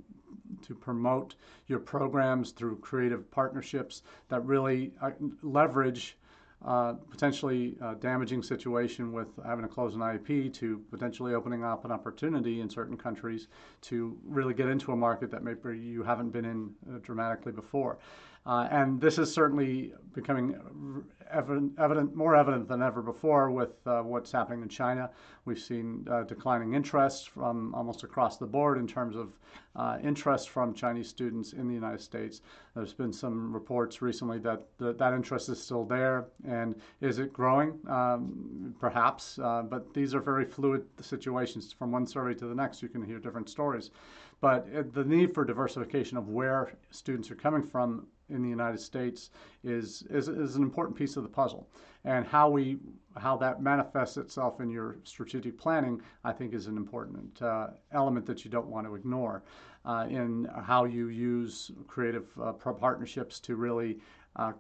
to 0.64 0.76
promote 0.76 1.36
your 1.68 1.80
programs 1.80 2.52
through 2.52 2.78
creative 2.78 3.30
partnerships 3.32 4.04
that 4.30 4.46
really 4.46 4.92
uh, 5.02 5.12
leverage 5.42 6.18
uh, 6.66 6.94
potentially 7.12 7.76
uh, 7.82 7.94
damaging 7.96 8.42
situation 8.42 9.12
with 9.12 9.28
having 9.46 9.64
to 9.64 9.70
close 9.70 9.94
an 9.94 10.02
IEP 10.02 10.52
to 10.52 10.82
potentially 10.90 11.36
opening 11.36 11.64
up 11.64 11.86
an 11.86 11.92
opportunity 11.92 12.62
in 12.62 12.70
certain 12.70 12.98
countries 12.98 13.48
to 13.82 14.18
really 14.26 14.54
get 14.54 14.68
into 14.68 14.92
a 14.92 14.96
market 14.96 15.30
that 15.30 15.44
maybe 15.44 15.78
you 15.78 16.02
haven't 16.02 16.30
been 16.32 16.46
in 16.46 16.72
uh, 16.90 16.98
dramatically 17.04 17.52
before. 17.52 18.00
Uh, 18.46 18.68
and 18.72 19.02
this 19.02 19.18
is 19.18 19.34
certainly 19.34 19.94
becoming 20.14 20.56
evident, 21.32 21.74
evident, 21.80 22.16
more 22.16 22.36
evident 22.36 22.68
than 22.68 22.82
ever 22.82 23.02
before 23.02 23.50
with 23.52 23.76
uh, 23.88 24.02
what's 24.02 24.32
happening 24.32 24.62
in 24.62 24.70
China. 24.70 25.10
We've 25.46 25.60
seen 25.60 26.08
uh, 26.10 26.24
declining 26.24 26.74
interest 26.74 27.30
from 27.30 27.74
almost 27.74 28.04
across 28.04 28.38
the 28.38 28.46
board 28.46 28.78
in 28.78 28.88
terms 28.88 29.16
of 29.16 29.30
uh, 29.76 29.98
interest 30.04 30.50
from 30.50 30.74
Chinese 30.74 31.10
students 31.10 31.54
in 31.54 31.68
the 31.68 31.74
United 31.74 32.02
States. 32.02 32.42
There's 32.76 32.94
been 32.94 33.12
some 33.12 33.52
reports 33.52 34.02
recently 34.02 34.40
that 34.40 34.64
the, 34.78 34.94
that 34.94 35.14
interest 35.14 35.50
is 35.50 35.62
still 35.62 35.84
there. 35.84 36.28
And 36.48 36.76
is 37.02 37.20
it 37.20 37.34
growing? 37.34 37.80
Um, 37.88 38.76
perhaps. 38.80 39.40
Uh, 39.40 39.64
but 39.64 39.94
these 39.94 40.14
are 40.14 40.22
very 40.22 40.46
fluid 40.46 40.86
situations. 41.02 41.74
From 41.74 41.92
one 41.92 42.06
survey 42.06 42.34
to 42.36 42.46
the 42.46 42.56
next, 42.56 42.82
you 42.82 42.90
can 42.90 43.04
hear 43.04 43.20
different 43.20 43.50
stories. 43.50 43.92
But 44.42 44.94
the 44.94 45.04
need 45.04 45.34
for 45.34 45.46
diversification 45.46 46.18
of 46.18 46.30
where 46.30 46.74
students 46.92 47.32
are 47.32 47.36
coming 47.36 47.64
from 47.64 48.08
in 48.30 48.42
the 48.42 48.50
United 48.50 48.80
States 48.80 49.30
is, 49.64 50.04
is, 50.10 50.28
is 50.28 50.56
an 50.56 50.64
important 50.64 50.98
piece 50.98 51.18
of 51.18 51.24
the 51.24 51.30
puzzle. 51.30 51.68
And 52.04 52.26
how 52.26 52.50
we 52.50 52.80
how 53.18 53.38
that 53.38 53.62
manifests 53.62 54.18
itself 54.18 54.60
in 54.60 54.70
your 54.70 54.98
strategic 55.04 55.58
planning, 55.58 56.02
I 56.24 56.34
think, 56.34 56.54
is 56.54 56.68
an 56.68 56.78
important 56.78 57.42
uh, 57.42 57.68
element 57.92 58.26
that 58.26 58.44
you 58.44 58.52
don't 58.52 58.68
want 58.68 58.86
to 58.88 58.96
ignore 58.96 59.44
uh, 59.86 60.06
in 60.10 60.48
how 60.64 60.86
you 60.86 61.08
use 61.08 61.72
creative 61.88 62.26
uh, 62.42 62.52
partnerships 62.54 63.40
to 63.42 63.56
really 63.56 64.00
uh, 64.36 64.54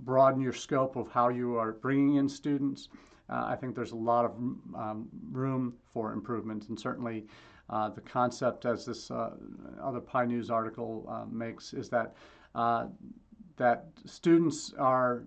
broaden 0.00 0.40
your 0.40 0.52
scope 0.52 0.96
of 0.96 1.10
how 1.10 1.28
you 1.28 1.56
are 1.56 1.72
bringing 1.72 2.16
in 2.16 2.28
students. 2.28 2.88
Uh, 3.28 3.44
I 3.46 3.56
think 3.56 3.74
there's 3.74 3.92
a 3.92 3.96
lot 3.96 4.24
of 4.24 4.32
um, 4.74 5.08
room 5.30 5.74
for 5.92 6.12
improvement, 6.12 6.68
and 6.68 6.78
certainly 6.78 7.26
uh, 7.70 7.88
the 7.88 8.00
concept, 8.00 8.66
as 8.66 8.84
this 8.84 9.10
other 9.10 10.00
PIE 10.00 10.26
News 10.26 10.50
article 10.50 11.26
makes, 11.30 11.72
is 11.72 11.88
that 11.90 12.14
that 12.54 13.86
students 14.06 14.72
are 14.78 15.22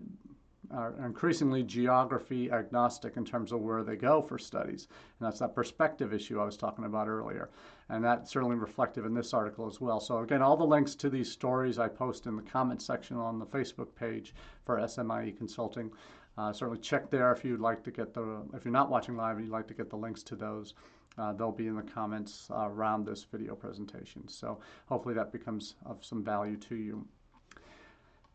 are 0.73 0.95
increasingly 1.05 1.63
geography 1.63 2.51
agnostic 2.51 3.15
in 3.17 3.23
terms 3.23 3.51
of 3.51 3.61
where 3.61 3.83
they 3.83 3.95
go 3.95 4.21
for 4.21 4.39
studies. 4.39 4.87
And 5.19 5.27
that's 5.27 5.39
that 5.39 5.53
perspective 5.53 6.13
issue 6.13 6.39
I 6.39 6.45
was 6.45 6.57
talking 6.57 6.85
about 6.85 7.07
earlier. 7.07 7.49
And 7.89 8.03
that's 8.03 8.31
certainly 8.31 8.55
reflective 8.55 9.05
in 9.05 9.13
this 9.13 9.33
article 9.33 9.67
as 9.67 9.79
well. 9.79 9.99
So, 9.99 10.19
again, 10.19 10.41
all 10.41 10.57
the 10.57 10.63
links 10.63 10.95
to 10.95 11.09
these 11.09 11.31
stories 11.31 11.77
I 11.77 11.89
post 11.89 12.25
in 12.25 12.35
the 12.35 12.41
comment 12.41 12.81
section 12.81 13.17
on 13.17 13.37
the 13.37 13.45
Facebook 13.45 13.93
page 13.95 14.33
for 14.65 14.79
SMIE 14.79 15.37
Consulting. 15.37 15.91
Uh, 16.37 16.51
certainly 16.51 16.79
check 16.79 17.11
there 17.11 17.31
if 17.31 17.45
you'd 17.45 17.59
like 17.59 17.83
to 17.83 17.91
get 17.91 18.13
the, 18.13 18.41
if 18.55 18.65
you're 18.65 18.71
not 18.71 18.89
watching 18.89 19.15
live 19.15 19.37
and 19.37 19.45
you'd 19.45 19.53
like 19.53 19.67
to 19.67 19.75
get 19.75 19.89
the 19.89 19.97
links 19.97 20.23
to 20.23 20.35
those. 20.35 20.73
Uh, 21.17 21.33
they'll 21.33 21.51
be 21.51 21.67
in 21.67 21.75
the 21.75 21.83
comments 21.83 22.49
uh, 22.51 22.69
around 22.69 23.05
this 23.05 23.23
video 23.23 23.55
presentation. 23.55 24.27
So 24.27 24.59
hopefully 24.87 25.15
that 25.15 25.31
becomes 25.31 25.75
of 25.85 26.03
some 26.03 26.23
value 26.23 26.57
to 26.57 26.75
you. 26.75 27.05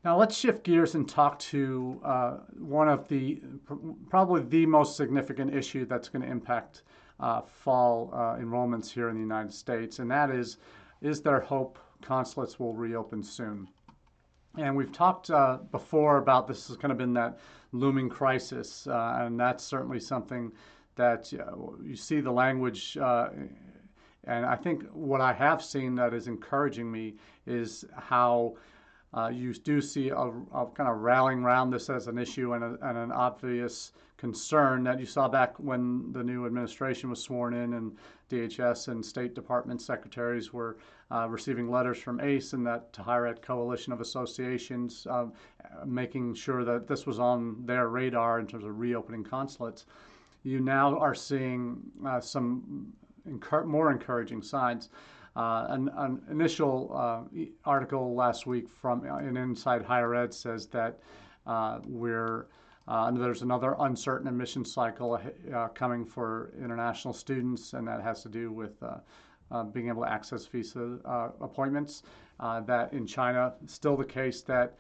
Now 0.05 0.17
let's 0.17 0.37
shift 0.37 0.63
gears 0.63 0.95
and 0.95 1.09
talk 1.09 1.39
to 1.41 2.01
uh, 2.05 2.37
one 2.59 2.89
of 2.89 3.09
the, 3.09 3.43
probably 4.09 4.43
the 4.43 4.65
most 4.65 4.97
significant 4.97 5.55
issue 5.55 5.85
that's 5.87 6.09
going 6.09 6.23
to 6.23 6.31
impact 6.31 6.83
uh, 7.19 7.43
fall 7.43 8.11
uh, 8.13 8.37
enrollments 8.37 8.89
here 8.91 9.09
in 9.09 9.17
the 9.17 9.21
United 9.21 9.53
States, 9.53 9.99
and 9.99 10.09
that 10.11 10.31
is, 10.31 10.59
is 11.03 11.21
there 11.21 11.41
hope 11.41 11.79
consulates 12.01 12.61
will 12.61 12.75
reopen 12.75 13.23
soon? 13.23 13.67
And 14.57 14.77
we've 14.77 14.93
talked 14.93 15.31
uh, 15.31 15.59
before 15.73 16.19
about 16.19 16.47
this 16.47 16.69
has 16.69 16.77
kind 16.77 16.93
of 16.93 16.99
been 16.99 17.13
that 17.15 17.39
looming 17.73 18.09
crisis, 18.09 18.87
uh, 18.87 19.19
and 19.21 19.39
that's 19.39 19.65
certainly 19.65 20.01
something 20.01 20.53
that 20.99 21.33
you 21.33 21.97
see 21.97 22.21
the 22.21 22.31
language. 22.31 22.99
Uh, 22.99 23.31
and 24.25 24.45
I 24.45 24.57
think 24.57 24.85
what 24.93 25.23
I 25.23 25.33
have 25.33 25.65
seen 25.65 25.95
that 25.95 26.13
is 26.13 26.29
encouraging 26.29 26.93
me 26.93 27.15
is 27.47 27.87
how 27.97 28.57
uh, 29.15 29.31
you 29.33 29.55
do 29.55 29.81
see 29.81 30.11
a, 30.11 30.17
a, 30.17 30.67
kind 30.75 30.91
of 30.91 30.99
rallying 30.99 31.43
around 31.43 31.71
this 31.71 31.89
as 31.89 32.09
an 32.09 32.19
issue 32.19 32.53
and, 32.53 32.63
a, 32.63 32.77
and, 32.83 32.99
an 32.99 33.11
obvious 33.11 33.93
concern 34.19 34.85
that 34.85 35.01
you 35.01 35.07
saw 35.07 35.29
back 35.29 35.59
when 35.59 36.13
the 36.13 36.23
new 36.23 36.45
administration 36.45 37.09
was 37.09 37.23
sworn 37.23 37.55
in 37.55 37.73
and 37.73 37.97
DHS 38.29 38.89
and 38.89 39.05
State 39.05 39.35
Department 39.35 39.81
secretaries 39.81 40.53
were 40.53 40.77
uh, 41.11 41.27
receiving 41.27 41.71
letters 41.71 41.97
from 41.97 42.21
ACE 42.21 42.53
and 42.53 42.67
that 42.67 42.95
higher 43.01 43.27
ed 43.27 43.41
coalition 43.41 43.95
of 43.95 44.03
associations, 44.03 45.07
uh, 45.09 45.27
making 45.87 46.35
sure 46.35 46.65
that 46.65 46.87
this 46.87 47.07
was 47.07 47.19
on 47.19 47.65
their 47.65 47.89
radar 47.89 48.41
in 48.41 48.47
terms 48.47 48.65
of 48.65 48.79
reopening 48.79 49.25
consulates. 49.25 49.87
You 50.43 50.61
now 50.61 50.97
are 50.99 51.15
seeing 51.15 51.83
uh, 52.07 52.21
some 52.21 52.93
more 53.65 53.91
encouraging 53.91 54.43
signs. 54.43 54.89
Uh, 55.37 55.67
an, 55.69 55.91
an, 55.97 56.21
initial 56.31 56.91
uh, 56.93 57.45
article 57.65 58.15
last 58.15 58.47
week 58.47 58.69
from 58.69 59.09
uh, 59.09 59.19
Inside 59.19 59.83
Higher 59.83 60.15
Ed 60.15 60.35
says 60.35 60.67
that 60.69 60.99
uh, 61.47 61.79
we're 61.87 62.47
uh, 62.89 63.11
there's 63.11 63.43
another 63.43 63.77
uncertain 63.81 64.27
admission 64.29 64.65
cycle 64.65 65.21
coming 65.75 66.07
for 66.07 66.53
international 66.59 67.13
students, 67.13 67.75
and 67.75 67.87
that 67.87 68.01
has 68.01 68.23
to 68.23 68.31
do 68.31 68.51
with 68.51 68.83
being 69.75 69.89
able 69.89 70.03
to 70.03 70.11
access 70.11 70.47
visa 70.47 70.99
appointments. 71.43 72.03
that 72.41 72.91
in 72.95 73.07
China, 73.07 73.53
still 73.67 73.95
the 73.95 74.07
case 74.07 74.41
that 74.41 74.79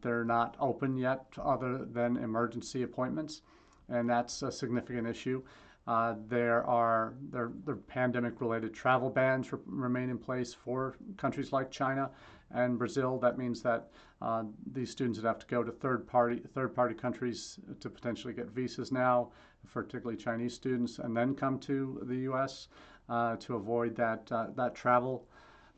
they're 0.00 0.24
not 0.24 0.56
open 0.58 0.96
yet, 0.96 1.26
other 1.36 1.84
than 1.84 2.16
emergency 2.16 2.84
appointments, 2.84 3.42
and 3.88 4.08
that's 4.08 4.42
a 4.42 4.50
significant 4.50 5.06
issue. 5.06 5.42
Uh, 5.86 6.16
there 6.28 6.64
are 6.64 7.14
there, 7.30 7.52
there 7.64 7.76
pandemic-related 7.76 8.74
travel 8.74 9.08
bans 9.08 9.52
re- 9.52 9.60
remain 9.66 10.10
in 10.10 10.18
place 10.18 10.52
for 10.52 10.96
countries 11.16 11.52
like 11.52 11.70
China 11.70 12.10
and 12.52 12.76
Brazil. 12.76 13.18
That 13.18 13.38
means 13.38 13.62
that 13.62 13.88
uh, 14.20 14.44
these 14.72 14.90
students 14.90 15.18
would 15.18 15.26
have 15.26 15.38
to 15.38 15.46
go 15.46 15.62
to 15.62 15.70
third-party 15.70 16.42
third-party 16.54 16.94
countries 16.94 17.60
to 17.78 17.88
potentially 17.88 18.34
get 18.34 18.50
visas 18.50 18.90
now, 18.90 19.30
particularly 19.72 20.16
Chinese 20.16 20.54
students, 20.54 20.98
and 20.98 21.16
then 21.16 21.34
come 21.34 21.58
to 21.60 22.00
the 22.02 22.16
U.S. 22.30 22.66
Uh, 23.08 23.36
to 23.36 23.54
avoid 23.54 23.94
that 23.94 24.30
uh, 24.32 24.48
that 24.56 24.74
travel 24.74 25.28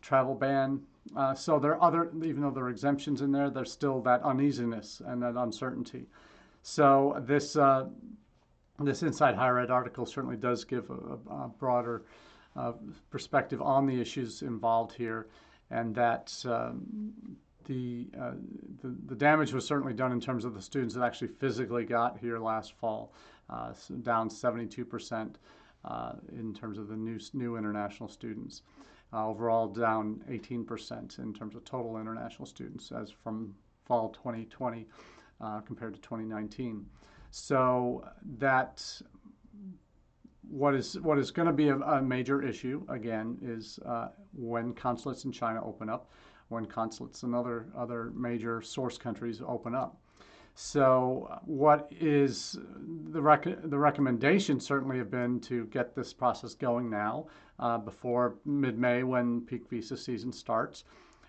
travel 0.01 0.35
ban. 0.35 0.81
Uh, 1.17 1.35
so 1.35 1.59
there 1.59 1.73
are 1.75 1.83
other, 1.83 2.11
even 2.23 2.41
though 2.41 2.51
there 2.51 2.65
are 2.65 2.71
exemptions 2.71 3.21
in 3.21 3.33
there, 3.33 3.51
there's 3.51 3.73
still 3.73 4.01
that 4.03 4.23
uneasiness 4.23 5.03
and 5.05 5.23
that 5.23 5.37
uncertainty. 5.37 6.07
So 6.63 7.23
this 7.27 7.57
uh, 7.57 7.87
this 8.81 9.03
Inside 9.03 9.35
Higher 9.35 9.59
Ed 9.59 9.71
article 9.71 10.07
certainly 10.07 10.37
does 10.37 10.65
give 10.65 10.91
a, 10.91 11.33
a 11.33 11.49
broader 11.49 12.05
uh, 12.57 12.73
perspective 13.11 13.61
on 13.61 13.87
the 13.87 14.01
issues 14.01 14.43
involved 14.43 14.93
here, 14.93 15.29
and 15.71 15.95
that 15.95 16.33
um, 16.47 17.13
the, 17.67 18.09
uh, 18.19 18.33
the, 18.83 18.95
the 19.07 19.15
damage 19.15 19.53
was 19.53 19.67
certainly 19.67 19.93
done 19.93 20.13
in 20.13 20.21
terms 20.21 20.45
of 20.45 20.55
the 20.55 20.63
students 20.63 20.95
that 20.95 21.05
actually 21.05 21.29
physically 21.29 21.85
got 21.85 22.19
here 22.19 22.39
last 22.39 22.73
fall, 22.73 23.13
uh, 23.51 23.73
down 24.03 24.29
72% 24.29 25.35
uh, 25.85 26.13
in 26.33 26.55
terms 26.55 26.79
of 26.79 26.89
the 26.89 26.97
new 26.97 27.19
new 27.35 27.57
international 27.57 28.09
students. 28.09 28.63
Uh, 29.13 29.27
overall, 29.27 29.69
down 29.69 30.23
18% 30.29 31.19
in 31.19 31.33
terms 31.33 31.55
of 31.55 31.65
total 31.65 31.99
international 31.99 32.45
students 32.45 32.93
as 32.93 33.11
from 33.11 33.55
fall 33.87 34.11
2020 34.11 34.87
uh, 35.41 35.61
compared 35.61 35.95
to 35.95 36.01
2019. 36.01 36.85
So 37.31 38.05
that 38.39 38.83
what 40.49 40.75
is 40.75 40.99
what 41.01 41.19
is 41.19 41.31
going 41.31 41.47
to 41.47 41.53
be 41.53 41.69
a, 41.69 41.77
a, 41.77 42.03
major 42.03 42.43
issue 42.43 42.85
again 42.89 43.37
is 43.43 43.79
uh, 43.85 44.09
when 44.33 44.73
consulates 44.73 45.25
in 45.25 45.33
China 45.33 45.65
open 45.65 45.91
up, 45.91 46.11
when 46.49 46.65
consulates 46.65 47.23
in 47.23 47.35
other 47.35 47.67
other 47.77 48.11
major 48.15 48.63
source 48.63 48.97
countries 48.97 49.43
open 49.47 49.75
up. 49.75 50.01
So 50.55 51.39
what 51.45 51.93
is 52.01 52.59
the 53.13 53.23
rec- 53.23 53.71
the 53.71 53.79
recommendation 53.79 54.59
certainly 54.59 54.99
have 54.99 55.11
been 55.11 55.39
to 55.43 55.67
get 55.67 55.95
this 55.95 56.13
process 56.13 56.55
going 56.55 56.91
now 56.91 57.27
uh, 57.61 57.79
before 57.79 58.39
mid-May 58.45 59.05
when 59.05 59.43
peak 59.43 59.69
visa 59.69 59.97
season 59.97 60.33
starts. 60.33 60.85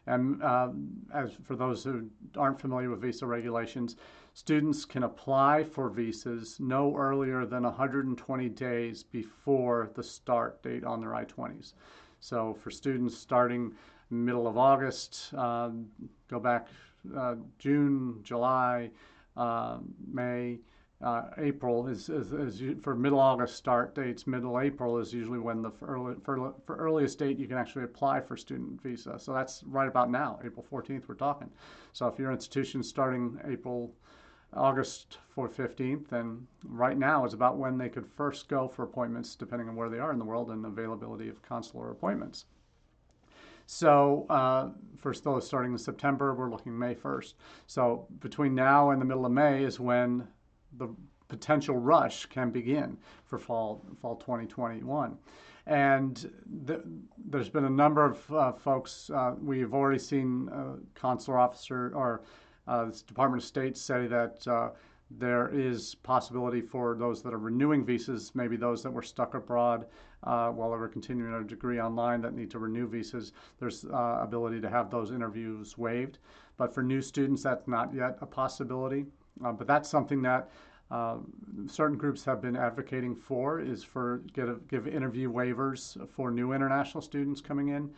And 0.10 0.42
uh, 0.42 0.70
as 1.14 1.34
for 1.46 1.56
those 1.56 1.84
who 1.84 2.10
aren't 2.36 2.60
familiar 2.60 2.90
with 2.90 3.02
visa 3.02 3.28
regulations, 3.28 3.96
students 4.34 4.84
can 4.84 5.04
apply 5.04 5.64
for 5.64 5.88
visas 5.88 6.60
no 6.60 6.98
earlier 6.98 7.46
than 7.46 7.62
120 7.62 8.50
days 8.50 9.04
before 9.04 9.92
the 9.94 10.02
start 10.02 10.64
date 10.64 10.84
on 10.84 11.00
their 11.00 11.14
I-20s. 11.14 11.74
So 12.22 12.56
for 12.56 12.72
students 12.72 13.16
starting 13.16 13.76
middle 14.10 14.48
of 14.48 14.58
August, 14.58 15.32
uh, 15.38 15.70
go 16.28 16.40
back 16.40 16.70
uh, 17.16 17.36
June, 17.60 18.20
July, 18.24 18.90
uh, 19.38 19.78
May, 20.12 20.58
uh, 21.02 21.30
April 21.38 21.88
is, 21.88 22.10
is, 22.10 22.34
is, 22.34 22.62
for 22.84 22.94
middle 22.94 23.20
August 23.20 23.56
start 23.56 23.96
dates. 23.96 24.28
Middle 24.28 24.60
April 24.60 24.98
is 24.98 25.14
usually 25.14 25.40
when 25.40 25.62
the 25.62 25.72
early, 25.82 26.16
for, 26.24 26.54
for 26.66 26.76
earliest 26.76 27.18
date 27.18 27.40
you 27.40 27.48
can 27.48 27.58
actually 27.58 27.86
apply 27.86 28.20
for 28.20 28.36
student 28.36 28.82
visa. 28.82 29.18
So 29.18 29.34
that's 29.34 29.64
right 29.64 29.88
about 29.88 30.12
now, 30.12 30.40
April 30.44 30.66
14th. 30.70 31.08
We're 31.08 31.16
talking. 31.16 31.50
So 31.94 32.08
if 32.08 32.20
your 32.20 32.34
institution 32.34 32.84
starting 32.84 33.40
April, 33.46 33.94
August 34.54 35.20
4th, 35.38 35.54
15th, 35.54 36.10
then 36.10 36.46
right 36.66 36.98
now 36.98 37.24
is 37.24 37.34
about 37.34 37.58
when 37.58 37.78
they 37.78 37.88
could 37.88 38.06
first 38.06 38.50
go 38.50 38.68
for 38.68 38.84
appointments, 38.84 39.36
depending 39.36 39.70
on 39.70 39.76
where 39.76 39.90
they 39.90 40.00
are 40.00 40.12
in 40.12 40.20
the 40.20 40.26
world 40.26 40.52
and 40.52 40.66
availability 40.66 41.30
of 41.30 41.42
consular 41.44 41.92
appointments. 41.92 42.46
So 43.68 44.26
uh, 44.30 44.72
for 44.98 45.14
those 45.14 45.46
starting 45.46 45.74
in 45.74 45.78
September, 45.78 46.34
we're 46.34 46.50
looking 46.50 46.78
May 46.78 46.96
1st. 46.96 47.36
So 47.68 48.08
between 48.20 48.56
now 48.56 48.90
and 48.90 49.00
the 49.00 49.06
middle 49.06 49.26
of 49.26 49.32
May 49.32 49.64
is 49.64 49.80
when 49.80 50.28
the 50.78 50.90
potential 51.28 51.78
rush 51.78 52.26
can 52.26 52.50
begin 52.50 52.98
for 53.26 53.38
fall 53.38 53.86
fall 54.02 54.16
2021. 54.16 55.18
And 55.68 56.32
the, 56.66 56.84
there's 57.30 57.50
been 57.50 57.66
a 57.66 57.70
number 57.70 58.04
of 58.04 58.34
uh, 58.34 58.52
folks. 58.54 59.12
Uh, 59.14 59.36
we've 59.40 59.74
already 59.74 60.00
seen 60.00 60.50
uh, 60.50 60.78
consular 60.96 61.38
officer 61.38 61.92
or 61.94 62.24
uh, 62.68 62.86
Department 63.08 63.44
of 63.44 63.48
State 63.48 63.78
say 63.78 64.08
that 64.08 64.48
uh, 64.48 64.70
there 65.12 65.50
is 65.50 65.96
possibility 65.96 66.62
for 66.62 66.96
those 66.96 67.22
that 67.24 67.34
are 67.34 67.40
renewing 67.40 67.84
visas, 67.84 68.32
maybe 68.36 68.56
those 68.58 68.84
that 68.84 68.92
were 68.92 69.02
stuck 69.02 69.34
abroad 69.34 69.86
uh, 70.24 70.50
while 70.50 70.72
they 70.72 70.78
were 70.78 70.88
continuing 70.88 71.32
their 71.32 71.44
degree 71.44 71.80
online 71.80 72.22
that 72.22 72.34
need 72.34 72.52
to 72.52 72.60
renew 72.60 72.88
visas. 72.88 73.32
There's 73.60 73.86
uh, 73.86 74.20
ability 74.22 74.62
to 74.62 74.70
have 74.70 74.92
those 74.92 75.12
interviews 75.12 75.78
waived. 75.78 76.20
But 76.58 76.74
for 76.74 76.84
new 76.84 77.02
students, 77.02 77.42
that's 77.42 77.68
not 77.68 77.94
yet 77.94 78.18
a 78.22 78.26
possibility. 78.26 79.06
Uh, 79.44 79.52
but 79.52 79.68
that's 79.68 79.90
something 79.90 80.22
that 80.22 80.50
uh, 80.92 81.18
certain 81.68 81.98
groups 81.98 82.26
have 82.26 82.42
been 82.42 82.56
advocating 82.56 83.16
for 83.16 83.60
is 83.60 83.84
for 83.84 84.22
a, 84.34 84.56
give 84.70 84.88
interview 84.88 85.32
waivers 85.32 85.98
for 86.10 86.32
new 86.32 86.54
international 86.54 87.02
students 87.02 87.42
coming 87.42 87.70
in. 87.70 87.90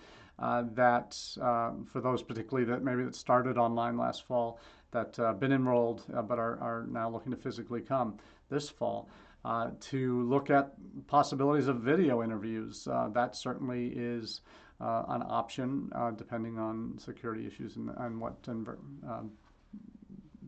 Uh, 0.41 0.63
that 0.73 1.17
uh, 1.39 1.71
for 1.91 2.01
those 2.01 2.23
particularly 2.23 2.65
that 2.65 2.84
maybe 2.84 3.04
that 3.04 3.13
started 3.13 3.58
online 3.60 3.95
last 3.95 4.23
fall 4.23 4.60
that 4.89 5.17
uh, 5.19 5.34
been 5.34 5.51
enrolled 5.51 6.04
uh, 6.15 6.21
but 6.21 6.39
are, 6.39 6.58
are 6.60 6.88
now 6.89 7.08
looking 7.08 7.32
to 7.32 7.38
physically 7.38 7.80
come 7.80 8.17
this 8.49 8.67
fall 8.67 9.08
uh, 9.45 9.69
to 9.80 10.23
look 10.23 10.49
at 10.49 10.73
possibilities 11.06 11.67
of 11.67 11.77
video 11.77 12.23
interviews. 12.23 12.88
that 13.13 13.36
certainly 13.36 13.93
is 13.95 14.41
an 14.80 15.23
option 15.27 15.91
depending 16.17 16.58
on 16.58 16.97
security 16.97 17.45
issues 17.45 17.75
and, 17.75 17.91
and 17.97 18.19
what 18.19 18.41
Denver, 18.41 18.80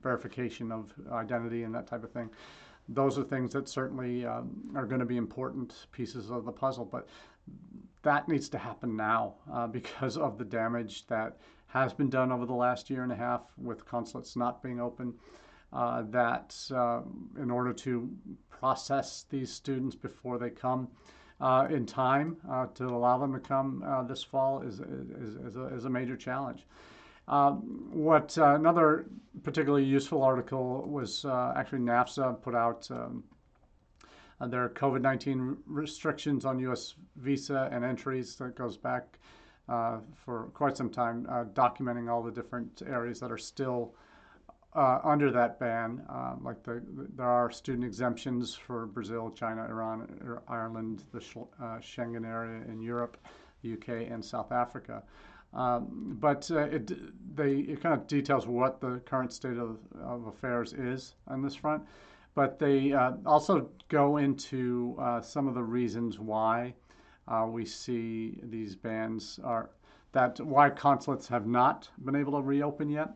verification 0.03 0.71
of 0.71 0.91
identity 1.11 1.63
and 1.63 1.73
that 1.73 1.87
type 1.87 2.03
of 2.03 2.11
thing. 2.11 2.29
Those 2.89 3.17
are 3.17 3.23
things 3.23 3.53
that 3.53 3.69
certainly 3.69 4.25
um, 4.25 4.51
are 4.75 4.85
going 4.85 4.99
to 4.99 5.05
be 5.05 5.17
important 5.17 5.87
pieces 5.91 6.29
of 6.29 6.45
the 6.45 6.51
puzzle, 6.51 6.85
but 6.85 7.07
that 8.01 8.27
needs 8.27 8.49
to 8.49 8.57
happen 8.57 8.95
now 8.95 9.35
uh, 9.51 9.67
because 9.79 10.17
of 10.17 10.37
the 10.37 10.45
damage 10.45 11.07
that 11.07 11.37
has 11.67 11.93
been 11.93 12.09
done 12.09 12.31
over 12.31 12.45
the 12.45 12.53
last 12.53 12.89
year 12.89 13.03
and 13.03 13.11
a 13.11 13.15
half 13.15 13.41
with 13.57 13.85
consulates 13.85 14.35
not 14.35 14.61
being 14.61 14.79
open. 14.79 15.13
Uh, 15.71 16.03
that 16.11 16.55
uh, 16.75 17.01
in 17.41 17.49
order 17.49 17.73
to 17.73 18.07
process 18.51 19.25
these 19.31 19.51
students 19.51 19.95
before 19.95 20.37
they 20.37 20.51
come 20.51 20.87
uh, 21.41 21.67
in 21.71 21.83
time 21.83 22.37
uh, 22.47 22.67
to 22.67 22.85
allow 22.85 23.17
them 23.17 23.33
to 23.33 23.39
come 23.39 23.83
uh, 23.85 24.03
this 24.03 24.23
fall 24.23 24.61
is, 24.61 24.79
is, 24.79 25.35
is, 25.47 25.55
a, 25.55 25.65
is 25.75 25.85
a 25.85 25.89
major 25.89 26.15
challenge. 26.15 26.67
Um, 27.27 27.89
what 27.91 28.37
uh, 28.37 28.55
another 28.55 29.05
particularly 29.43 29.85
useful 29.85 30.21
article 30.21 30.85
was 30.87 31.25
uh, 31.25 31.53
actually 31.55 31.79
NAFSA 31.79 32.41
put 32.41 32.53
out 32.53 32.89
um, 32.91 33.23
uh, 34.41 34.47
their 34.47 34.69
COVID 34.69 35.01
19 35.01 35.57
restrictions 35.65 36.45
on 36.45 36.59
U.S. 36.59 36.95
visa 37.15 37.69
and 37.71 37.83
entries 37.85 38.35
that 38.35 38.55
goes 38.55 38.77
back 38.77 39.19
uh, 39.69 39.99
for 40.25 40.49
quite 40.53 40.75
some 40.75 40.89
time, 40.89 41.25
uh, 41.29 41.45
documenting 41.45 42.11
all 42.11 42.21
the 42.21 42.31
different 42.31 42.81
areas 42.85 43.19
that 43.19 43.31
are 43.31 43.37
still. 43.37 43.95
Uh, 44.75 44.99
under 45.03 45.29
that 45.29 45.59
ban, 45.59 46.01
like 46.41 46.63
the, 46.63 46.81
there 47.15 47.27
are 47.27 47.51
student 47.51 47.85
exemptions 47.85 48.55
for 48.55 48.87
Brazil, 48.87 49.29
China, 49.29 49.63
Iran, 49.65 50.41
Ireland, 50.47 51.03
the 51.11 51.19
Schengen 51.19 52.25
area 52.25 52.63
in 52.67 52.81
Europe, 52.81 53.15
UK, 53.63 54.09
and 54.09 54.25
South 54.25 54.51
Africa. 54.51 55.03
Um, 55.53 56.17
but 56.19 56.49
uh, 56.51 56.61
it, 56.61 56.91
they, 57.35 57.57
it 57.57 57.81
kind 57.81 57.93
of 57.93 58.07
details 58.07 58.47
what 58.47 58.81
the 58.81 59.01
current 59.05 59.31
state 59.31 59.57
of, 59.57 59.77
of 60.01 60.27
affairs 60.27 60.73
is 60.73 61.15
on 61.27 61.41
this 61.41 61.55
front. 61.55 61.83
But 62.35 62.57
they 62.57 62.93
uh, 62.93 63.13
also 63.25 63.69
go 63.89 64.17
into 64.17 64.95
uh, 64.99 65.21
some 65.21 65.47
of 65.47 65.53
the 65.53 65.63
reasons 65.63 66.19
why 66.19 66.73
uh, 67.27 67.45
we 67.47 67.65
see 67.65 68.39
these 68.43 68.75
bans 68.75 69.39
are 69.43 69.69
that 70.13 70.39
why 70.41 70.69
consulates 70.69 71.27
have 71.27 71.47
not 71.47 71.89
been 72.05 72.15
able 72.15 72.33
to 72.33 72.41
reopen 72.41 72.89
yet. 72.89 73.09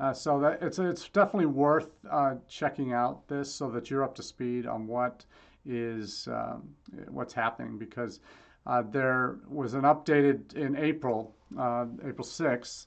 Uh, 0.00 0.12
so 0.12 0.40
that 0.40 0.62
it's 0.62 0.78
it's 0.78 1.08
definitely 1.08 1.46
worth 1.46 1.90
uh, 2.10 2.34
checking 2.48 2.92
out 2.92 3.26
this 3.28 3.52
so 3.52 3.70
that 3.70 3.90
you're 3.90 4.02
up 4.02 4.14
to 4.14 4.22
speed 4.22 4.66
on 4.66 4.86
what 4.86 5.24
is 5.64 6.26
um, 6.28 6.68
what's 7.08 7.32
happening 7.32 7.78
because 7.78 8.20
uh, 8.66 8.82
there 8.82 9.36
was 9.48 9.74
an 9.74 9.82
updated 9.82 10.54
in 10.54 10.76
April, 10.76 11.34
uh, 11.58 11.86
April 12.04 12.26
6th 12.26 12.86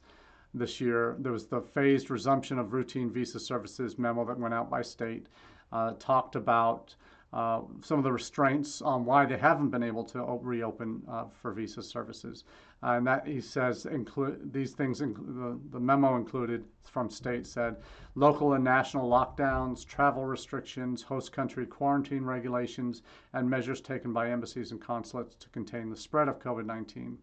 this 0.54 0.80
year. 0.80 1.16
There 1.20 1.32
was 1.32 1.48
the 1.48 1.62
phased 1.62 2.10
resumption 2.10 2.58
of 2.60 2.74
routine 2.74 3.12
visa 3.12 3.40
services 3.40 3.98
memo 4.00 4.26
that 4.26 4.40
went 4.40 4.54
out 4.54 4.70
by 4.70 4.82
state, 4.82 5.28
uh, 5.72 5.94
talked 6.00 6.36
about 6.36 6.96
uh, 7.36 7.60
some 7.82 7.98
of 7.98 8.06
the 8.06 8.12
restraints 8.12 8.82
on 8.82 9.04
why 9.04 9.26
they 9.26 9.38
haven't 9.38 9.70
been 9.70 9.84
able 9.84 10.06
to 10.06 10.24
reopen 10.42 11.02
uh, 11.10 11.26
for 11.42 11.52
visa 11.52 11.84
services. 11.84 12.46
Uh, 12.82 12.92
and 12.92 13.06
that 13.06 13.28
he 13.28 13.42
says 13.42 13.86
include 13.86 14.54
these 14.54 14.72
things. 14.72 15.00
the, 15.00 15.60
the 15.72 15.80
memo 15.80 16.16
included 16.16 16.64
from 16.84 17.10
state 17.10 17.46
said 17.46 17.76
local 18.16 18.54
and 18.54 18.64
national 18.64 19.10
lockdowns, 19.10 19.86
travel 19.86 20.24
restrictions, 20.24 21.02
host 21.02 21.34
country 21.34 21.66
quarantine 21.66 22.24
regulations, 22.24 23.02
and 23.34 23.50
measures 23.50 23.82
taken 23.82 24.14
by 24.14 24.32
embassies 24.32 24.72
and 24.72 24.80
consulates 24.80 25.36
to 25.36 25.50
contain 25.50 25.90
the 25.90 25.98
spread 25.98 26.30
of 26.30 26.40
COVID-19. 26.40 27.18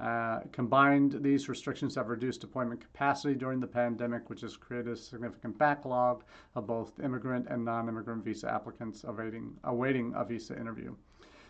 Uh, 0.00 0.40
combined, 0.50 1.18
these 1.20 1.48
restrictions 1.48 1.94
have 1.94 2.08
reduced 2.08 2.42
appointment 2.42 2.80
capacity 2.80 3.34
during 3.34 3.60
the 3.60 3.66
pandemic, 3.66 4.30
which 4.30 4.40
has 4.40 4.56
created 4.56 4.92
a 4.92 4.96
significant 4.96 5.58
backlog 5.58 6.24
of 6.54 6.66
both 6.66 6.98
immigrant 7.00 7.46
and 7.50 7.62
non-immigrant 7.64 8.24
visa 8.24 8.50
applicants 8.50 9.04
awaiting, 9.04 9.52
awaiting 9.64 10.12
a 10.16 10.24
visa 10.24 10.58
interview. 10.58 10.94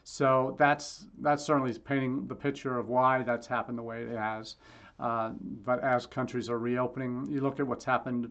So 0.02 0.56
that's 0.58 1.06
that's 1.20 1.44
certainly 1.44 1.78
painting 1.78 2.26
the 2.26 2.34
picture 2.34 2.78
of 2.78 2.88
why 2.88 3.22
that's 3.22 3.46
happened 3.46 3.78
the 3.78 3.82
way 3.82 4.02
it 4.02 4.16
has. 4.16 4.56
Uh, 4.98 5.30
but 5.64 5.82
as 5.84 6.06
countries 6.06 6.50
are 6.50 6.58
reopening, 6.58 7.26
you 7.30 7.40
look 7.40 7.60
at 7.60 7.66
what's 7.66 7.84
happened, 7.84 8.28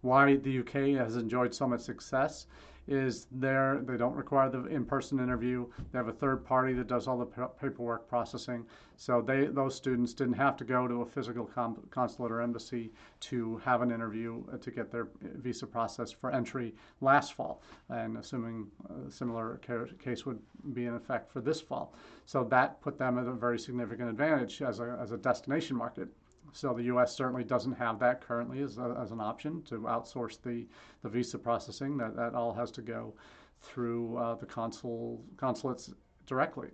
why 0.00 0.36
the 0.36 0.60
UK 0.60 0.98
has 0.98 1.16
enjoyed 1.16 1.54
so 1.54 1.68
much 1.68 1.80
success 1.80 2.46
is 2.86 3.26
there. 3.30 3.80
They 3.82 3.96
don't 3.96 4.16
require 4.16 4.50
the 4.50 4.66
in-person 4.66 5.20
interview. 5.20 5.66
They 5.92 5.98
have 5.98 6.08
a 6.08 6.12
third 6.12 6.44
party 6.44 6.72
that 6.74 6.88
does 6.88 7.06
all 7.06 7.18
the 7.18 7.48
paperwork 7.60 8.08
processing. 8.08 8.66
So 8.96 9.22
they 9.22 9.46
those 9.46 9.74
students 9.74 10.12
didn't 10.12 10.34
have 10.34 10.56
to 10.58 10.64
go 10.64 10.86
to 10.86 11.02
a 11.02 11.06
physical 11.06 11.48
consulate 11.90 12.32
or 12.32 12.42
embassy 12.42 12.92
to 13.20 13.56
have 13.64 13.80
an 13.80 13.90
interview 13.90 14.42
uh, 14.52 14.58
to 14.58 14.70
get 14.70 14.90
their 14.90 15.08
visa 15.22 15.66
processed 15.66 16.16
for 16.16 16.30
entry 16.30 16.74
last 17.00 17.34
fall. 17.34 17.62
And 17.88 18.18
assuming 18.18 18.66
a 19.06 19.10
similar 19.10 19.60
case 20.02 20.26
would 20.26 20.38
be 20.74 20.86
in 20.86 20.94
effect 20.94 21.32
for 21.32 21.40
this 21.40 21.60
fall. 21.60 21.94
So 22.26 22.44
that 22.44 22.80
put 22.82 22.98
them 22.98 23.18
at 23.18 23.26
a 23.26 23.32
very 23.32 23.58
significant 23.58 24.10
advantage 24.10 24.62
as 24.62 24.80
a, 24.80 24.98
as 25.00 25.12
a 25.12 25.16
destination 25.16 25.76
market. 25.76 26.08
So 26.52 26.74
the 26.74 26.84
U.S. 26.84 27.14
certainly 27.14 27.44
doesn't 27.44 27.72
have 27.74 27.98
that 28.00 28.20
currently 28.20 28.62
as, 28.62 28.78
a, 28.78 28.96
as 29.00 29.10
an 29.10 29.20
option 29.20 29.62
to 29.64 29.80
outsource 29.80 30.40
the, 30.42 30.66
the 31.02 31.08
visa 31.08 31.38
processing. 31.38 31.96
That, 31.96 32.16
that 32.16 32.34
all 32.34 32.52
has 32.52 32.70
to 32.72 32.82
go 32.82 33.14
through 33.62 34.16
uh, 34.16 34.34
the 34.36 34.46
consul 34.46 35.22
consulates 35.36 35.92
directly. 36.26 36.68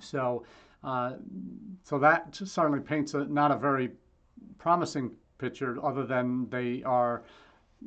So, 0.00 0.44
uh, 0.84 1.14
so 1.82 1.98
that 1.98 2.34
certainly 2.34 2.80
paints 2.80 3.14
a, 3.14 3.24
not 3.24 3.50
a 3.50 3.56
very 3.56 3.90
promising 4.58 5.10
picture, 5.38 5.78
other 5.84 6.04
than 6.04 6.48
they 6.50 6.82
are 6.84 7.22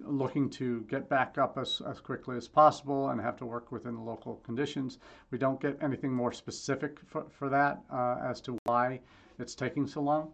looking 0.05 0.49
to 0.49 0.81
get 0.89 1.09
back 1.09 1.37
up 1.37 1.57
as, 1.57 1.81
as 1.89 1.99
quickly 1.99 2.37
as 2.37 2.47
possible 2.47 3.09
and 3.09 3.19
have 3.19 3.35
to 3.37 3.45
work 3.45 3.71
within 3.71 3.95
the 3.95 4.01
local 4.01 4.35
conditions. 4.37 4.99
We 5.31 5.37
don't 5.37 5.59
get 5.59 5.77
anything 5.81 6.13
more 6.13 6.31
specific 6.31 6.99
for, 7.05 7.25
for 7.29 7.49
that 7.49 7.81
uh, 7.91 8.17
as 8.23 8.39
to 8.41 8.57
why 8.65 9.01
it's 9.37 9.55
taking 9.55 9.87
so 9.87 10.01
long. 10.01 10.31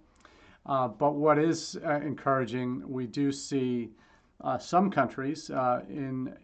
Uh, 0.68 0.88
but 0.88 1.16
what 1.16 1.40
is 1.40 1.78
uh, 1.86 1.94
encouraging, 2.02 2.84
we 2.88 3.08
do 3.08 3.32
see 3.32 3.90
uh, 4.42 4.58
some 4.58 4.92
countries 4.92 5.50
uh, 5.50 5.82
in 5.90 6.36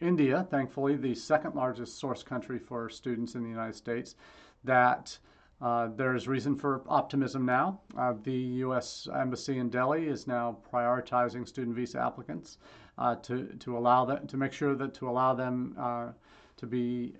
India, 0.00 0.46
thankfully, 0.50 0.96
the 0.96 1.14
second 1.14 1.54
largest 1.54 1.98
source 1.98 2.22
country 2.22 2.58
for 2.58 2.90
students 2.90 3.34
in 3.34 3.42
the 3.42 3.48
United 3.48 3.74
States, 3.74 4.16
that 4.64 5.16
uh, 5.62 5.88
there's 5.96 6.28
reason 6.28 6.56
for 6.56 6.82
optimism 6.88 7.46
now. 7.46 7.80
Uh, 7.96 8.12
the 8.24 8.32
U.S. 8.32 9.08
Embassy 9.14 9.58
in 9.58 9.70
Delhi 9.70 10.06
is 10.06 10.26
now 10.26 10.58
prioritizing 10.70 11.48
student 11.48 11.74
visa 11.74 12.00
applicants 12.00 12.58
to, 13.22 13.46
to 13.58 13.78
allow 13.78 14.04
that 14.04 14.28
to 14.28 14.36
make 14.36 14.52
sure 14.52 14.74
that 14.74 14.92
to 14.94 15.08
allow 15.08 15.34
them 15.34 15.74
to 16.56 16.66
be 16.66 17.14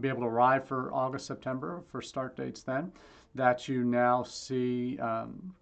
be 0.00 0.08
able 0.08 0.22
to 0.22 0.26
arrive 0.26 0.66
for 0.66 0.92
August, 0.92 1.26
September 1.26 1.82
for 1.92 2.02
start 2.02 2.36
dates 2.36 2.62
then 2.62 2.90
that 3.34 3.68
you 3.68 3.84
now 3.84 4.22
see 4.22 4.98
um, 4.98 5.54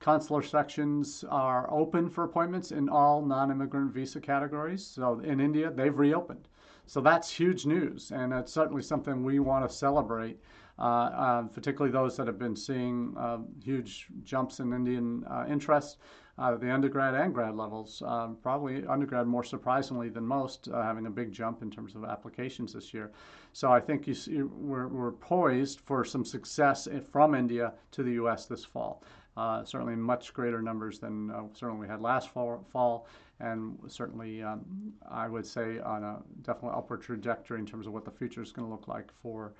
consular 0.00 0.42
sections 0.42 1.24
are 1.28 1.70
open 1.72 2.08
for 2.08 2.24
appointments 2.24 2.72
in 2.72 2.88
all 2.88 3.20
non-immigrant 3.20 3.92
visa 3.92 4.20
categories. 4.20 4.86
So 4.86 5.20
in 5.20 5.40
India, 5.40 5.70
they've 5.70 5.98
reopened. 5.98 6.48
So 6.86 7.00
that's 7.00 7.30
huge 7.30 7.66
news, 7.66 8.12
and 8.12 8.32
it's 8.32 8.52
certainly 8.52 8.82
something 8.82 9.22
we 9.22 9.40
want 9.40 9.68
to 9.68 9.76
celebrate, 9.76 10.40
particularly 10.78 11.92
those 11.92 12.16
that 12.16 12.26
have 12.26 12.38
been 12.38 12.56
seeing 12.56 13.14
uh, 13.18 13.38
huge 13.62 14.06
jumps 14.22 14.60
in 14.60 14.72
Indian 14.72 15.24
uh, 15.28 15.44
interest 15.48 15.98
uh, 16.38 16.54
the 16.54 16.72
undergrad 16.72 17.14
and 17.14 17.34
grad 17.34 17.56
levels. 17.56 18.00
Probably 18.42 18.86
undergrad 18.86 19.26
more 19.26 19.42
surprisingly 19.42 20.08
than 20.08 20.24
most, 20.24 20.68
uh, 20.68 20.82
having 20.82 21.06
a 21.06 21.10
big 21.10 21.32
jump 21.32 21.62
in 21.62 21.70
terms 21.70 21.96
of 21.96 22.04
applications 22.04 22.72
this 22.72 22.94
year. 22.94 23.10
So 23.52 23.72
I 23.72 23.80
think 23.80 24.06
you 24.06 24.14
see, 24.14 24.42
we're, 24.42 24.86
we're 24.86 25.12
poised 25.12 25.80
for 25.80 26.04
some 26.04 26.24
success 26.24 26.86
from 27.10 27.34
India 27.34 27.72
to 27.90 28.02
the 28.04 28.12
U.S. 28.12 28.46
this 28.46 28.64
fall. 28.64 29.02
uh, 29.38 29.64
certainly 29.64 29.94
much 29.94 30.34
greater 30.34 30.60
numbers 30.60 30.98
than 30.98 31.30
uh, 31.30 31.44
certainly 31.54 31.80
we 31.80 31.86
had 31.86 32.00
last 32.00 32.28
fall, 32.30 32.66
fall 32.72 33.06
and 33.40 33.78
certainly 33.86 34.42
um, 34.42 34.92
I 35.08 35.28
would 35.28 35.46
say 35.46 35.78
on 35.78 36.02
a 36.02 36.18
definitely 36.42 36.76
upward 36.76 37.02
trajectory 37.02 37.60
in 37.60 37.66
terms 37.66 37.86
of 37.86 37.92
what 37.92 38.04
the 38.04 38.10
future 38.10 38.42
is 38.42 38.50
going 38.50 38.66
to 38.66 38.72
look 38.72 38.88
like 38.88 39.12
for 39.22 39.54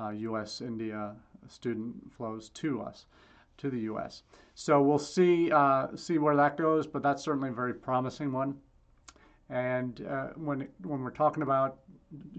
U.S. 0.00 0.60
Uh, 0.60 0.66
India 0.66 1.16
student 1.48 2.12
flows 2.12 2.48
to 2.50 2.80
us 2.82 3.06
to 3.58 3.70
the 3.70 3.80
U.S. 3.80 4.22
So 4.54 4.80
we'll 4.80 4.98
see 4.98 5.50
uh, 5.50 5.88
see 5.96 6.18
where 6.18 6.36
that 6.36 6.56
goes, 6.56 6.86
but 6.86 7.02
that's 7.02 7.22
certainly 7.22 7.50
a 7.50 7.52
very 7.52 7.74
promising 7.74 8.32
one. 8.32 8.56
And 9.50 10.06
uh, 10.06 10.28
when 10.36 10.68
when 10.82 11.02
we're 11.02 11.10
talking 11.10 11.42
about 11.42 11.78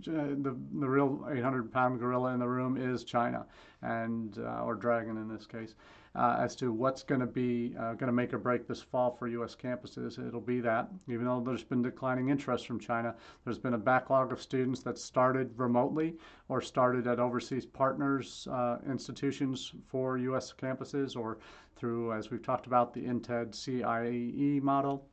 the 0.05 0.55
the 0.79 0.89
real 0.89 1.27
800 1.31 1.71
pound 1.71 1.99
gorilla 1.99 2.33
in 2.33 2.39
the 2.39 2.47
room 2.47 2.77
is 2.77 3.03
China, 3.03 3.45
and 3.81 4.37
uh, 4.39 4.63
or 4.63 4.75
dragon 4.75 5.17
in 5.17 5.27
this 5.27 5.45
case, 5.45 5.75
as 6.15 6.55
to 6.55 6.73
what's 6.73 7.03
going 7.03 7.21
to 7.21 7.27
be 7.27 7.75
uh, 7.79 7.93
going 7.93 8.07
to 8.07 8.11
make 8.11 8.33
or 8.33 8.37
break 8.37 8.67
this 8.67 8.81
fall 8.81 9.11
for 9.11 9.27
U.S. 9.27 9.55
campuses. 9.55 10.25
It'll 10.25 10.41
be 10.41 10.59
that, 10.61 10.89
even 11.07 11.25
though 11.25 11.41
there's 11.45 11.63
been 11.63 11.81
declining 11.81 12.29
interest 12.29 12.67
from 12.67 12.79
China, 12.79 13.15
there's 13.43 13.59
been 13.59 13.75
a 13.75 13.77
backlog 13.77 14.31
of 14.31 14.41
students 14.41 14.81
that 14.81 14.97
started 14.97 15.51
remotely 15.57 16.15
or 16.47 16.61
started 16.61 17.07
at 17.07 17.19
overseas 17.19 17.65
partners 17.65 18.47
institutions 18.87 19.71
for 19.87 20.17
U.S. 20.17 20.53
campuses 20.59 21.15
or 21.15 21.37
through, 21.75 22.13
as 22.13 22.29
we've 22.29 22.43
talked 22.43 22.67
about, 22.67 22.93
the 22.93 23.05
INTED 23.05 23.55
CIE 23.55 24.59
model 24.61 25.05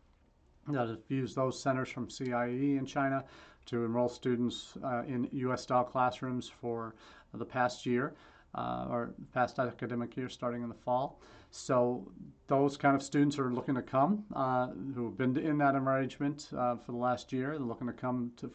that 0.69 0.99
used 1.09 1.37
those 1.37 1.61
centers 1.61 1.89
from 1.89 2.11
CIE 2.11 2.77
in 2.77 2.85
China 2.85 3.25
to 3.67 3.85
enroll 3.85 4.09
students 4.09 4.75
uh, 4.83 5.03
in 5.07 5.29
U.S. 5.33 5.63
style 5.63 5.85
classrooms 5.85 6.49
for 6.49 6.95
the 7.35 7.45
past 7.45 7.87
year 7.87 8.15
uh, 8.57 8.87
or 8.91 9.15
past 9.35 9.59
academic 9.59 10.17
year 10.17 10.29
starting 10.29 10.63
in 10.63 10.69
the 10.69 10.75
fall. 10.75 11.21
So 11.51 12.07
those 12.49 12.77
kind 12.77 12.95
of 12.95 13.03
students 13.03 13.39
are 13.39 13.51
looking 13.51 13.75
to 13.75 13.83
come 13.83 14.25
uh, 14.35 14.69
who've 14.95 15.17
been 15.17 15.37
in 15.37 15.59
that 15.59 15.75
arrangement 15.75 16.49
uh, 16.57 16.77
for 16.77 16.93
the 16.93 16.99
last 16.99 17.33
year. 17.33 17.51
They're 17.51 17.61
looking 17.61 17.87
to 17.87 17.93
come 17.93 18.33
to 18.37 18.51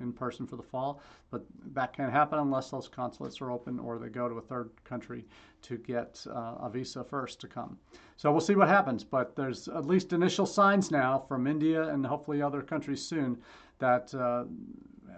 in 0.00 0.12
person 0.12 0.46
for 0.46 0.56
the 0.56 0.62
fall, 0.62 1.00
but 1.30 1.44
that 1.72 1.92
can't 1.92 2.12
happen 2.12 2.38
unless 2.38 2.70
those 2.70 2.88
consulates 2.88 3.40
are 3.40 3.50
open 3.50 3.78
or 3.78 3.98
they 3.98 4.08
go 4.08 4.28
to 4.28 4.36
a 4.36 4.40
third 4.40 4.70
country 4.84 5.26
to 5.62 5.76
get 5.76 6.24
uh, 6.30 6.54
a 6.60 6.70
visa 6.70 7.02
first 7.04 7.40
to 7.40 7.48
come. 7.48 7.78
So 8.16 8.30
we'll 8.30 8.40
see 8.40 8.54
what 8.54 8.68
happens, 8.68 9.02
but 9.02 9.34
there's 9.34 9.68
at 9.68 9.86
least 9.86 10.12
initial 10.12 10.46
signs 10.46 10.90
now 10.90 11.24
from 11.26 11.46
India 11.46 11.88
and 11.88 12.06
hopefully 12.06 12.40
other 12.42 12.62
countries 12.62 13.02
soon 13.02 13.38
that 13.78 14.14
uh, 14.14 14.44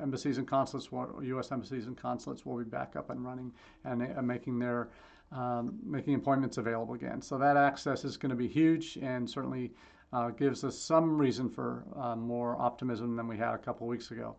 embassies 0.03 0.39
and 0.39 0.47
consulates, 0.47 0.89
U.S. 1.23 1.53
embassies 1.53 1.87
and 1.87 1.97
consulates 1.97 2.45
will 2.45 2.59
be 2.59 2.65
back 2.65 2.97
up 2.97 3.11
and 3.11 3.25
running 3.25 3.53
and 3.85 4.03
uh, 4.17 4.23
making 4.23 4.59
their 4.59 4.89
um, 5.31 5.79
making 5.85 6.15
appointments 6.15 6.57
available 6.57 6.95
again. 6.95 7.21
So 7.21 7.37
that 7.39 7.57
access 7.57 8.05
is 8.05 8.17
going 8.17 8.31
to 8.31 8.37
be 8.37 8.49
huge 8.49 8.97
and 9.03 9.29
certainly 9.29 9.73
uh, 10.13 10.31
gives 10.31 10.65
us 10.65 10.79
some 10.79 11.19
reason 11.19 11.51
for 11.51 11.85
uh, 11.97 12.17
more 12.17 12.57
optimism 12.59 13.15
than 13.15 13.29
we 13.29 13.37
had 13.37 13.55
a 13.55 13.59
couple 13.59 13.87
weeks 13.87 14.11
ago. 14.11 14.37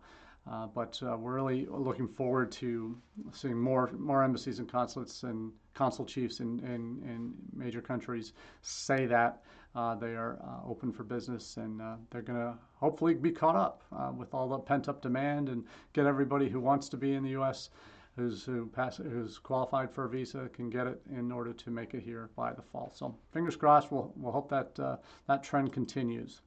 Uh, 0.50 0.66
but 0.66 1.00
uh, 1.06 1.16
we're 1.16 1.34
really 1.34 1.66
looking 1.70 2.08
forward 2.08 2.50
to 2.50 2.96
seeing 3.32 3.56
more 3.56 3.90
more 3.98 4.24
embassies 4.24 4.58
and 4.58 4.70
consulates 4.70 5.22
and 5.22 5.52
consul 5.74 6.04
chiefs 6.04 6.40
in, 6.40 6.58
in, 6.60 7.00
in 7.08 7.32
major 7.54 7.82
countries 7.82 8.32
say 8.62 9.06
that 9.06 9.42
uh, 9.74 9.94
they 9.94 10.14
are 10.14 10.38
uh, 10.42 10.68
open 10.68 10.92
for 10.92 11.04
business 11.04 11.56
and 11.56 11.80
they're 12.10 12.22
going 12.22 12.38
to 12.38 12.54
hopefully 12.74 13.14
be 13.14 13.30
caught 13.30 13.56
up 13.56 13.82
with 14.16 14.34
all 14.34 14.48
the 14.48 14.58
pent 14.58 14.88
up 14.88 15.00
demand 15.00 15.48
and 15.48 15.64
get 15.92 16.06
everybody 16.06 16.48
who 16.48 16.60
wants 16.60 16.88
to 16.88 16.96
be 16.96 17.14
in 17.14 17.22
the 17.22 17.30
U.S 17.30 17.70
who's 18.16 18.44
who 18.44 18.66
pass, 18.66 18.96
who's 18.96 19.38
qualified 19.38 19.90
for 19.90 20.04
a 20.04 20.08
visa 20.08 20.48
can 20.52 20.68
get 20.68 20.86
it 20.86 21.00
in 21.10 21.30
order 21.32 21.52
to 21.52 21.70
make 21.70 21.94
it 21.94 22.02
here 22.02 22.30
by 22.36 22.52
the 22.52 22.62
fall. 22.62 22.92
So 22.94 23.14
fingers 23.32 23.56
crossed. 23.56 23.90
We'll 23.90 24.12
we'll 24.16 24.32
hope 24.32 24.48
that 24.50 24.78
uh, 24.78 24.96
that 25.26 25.42
trend 25.42 25.72
continues. 25.72 26.42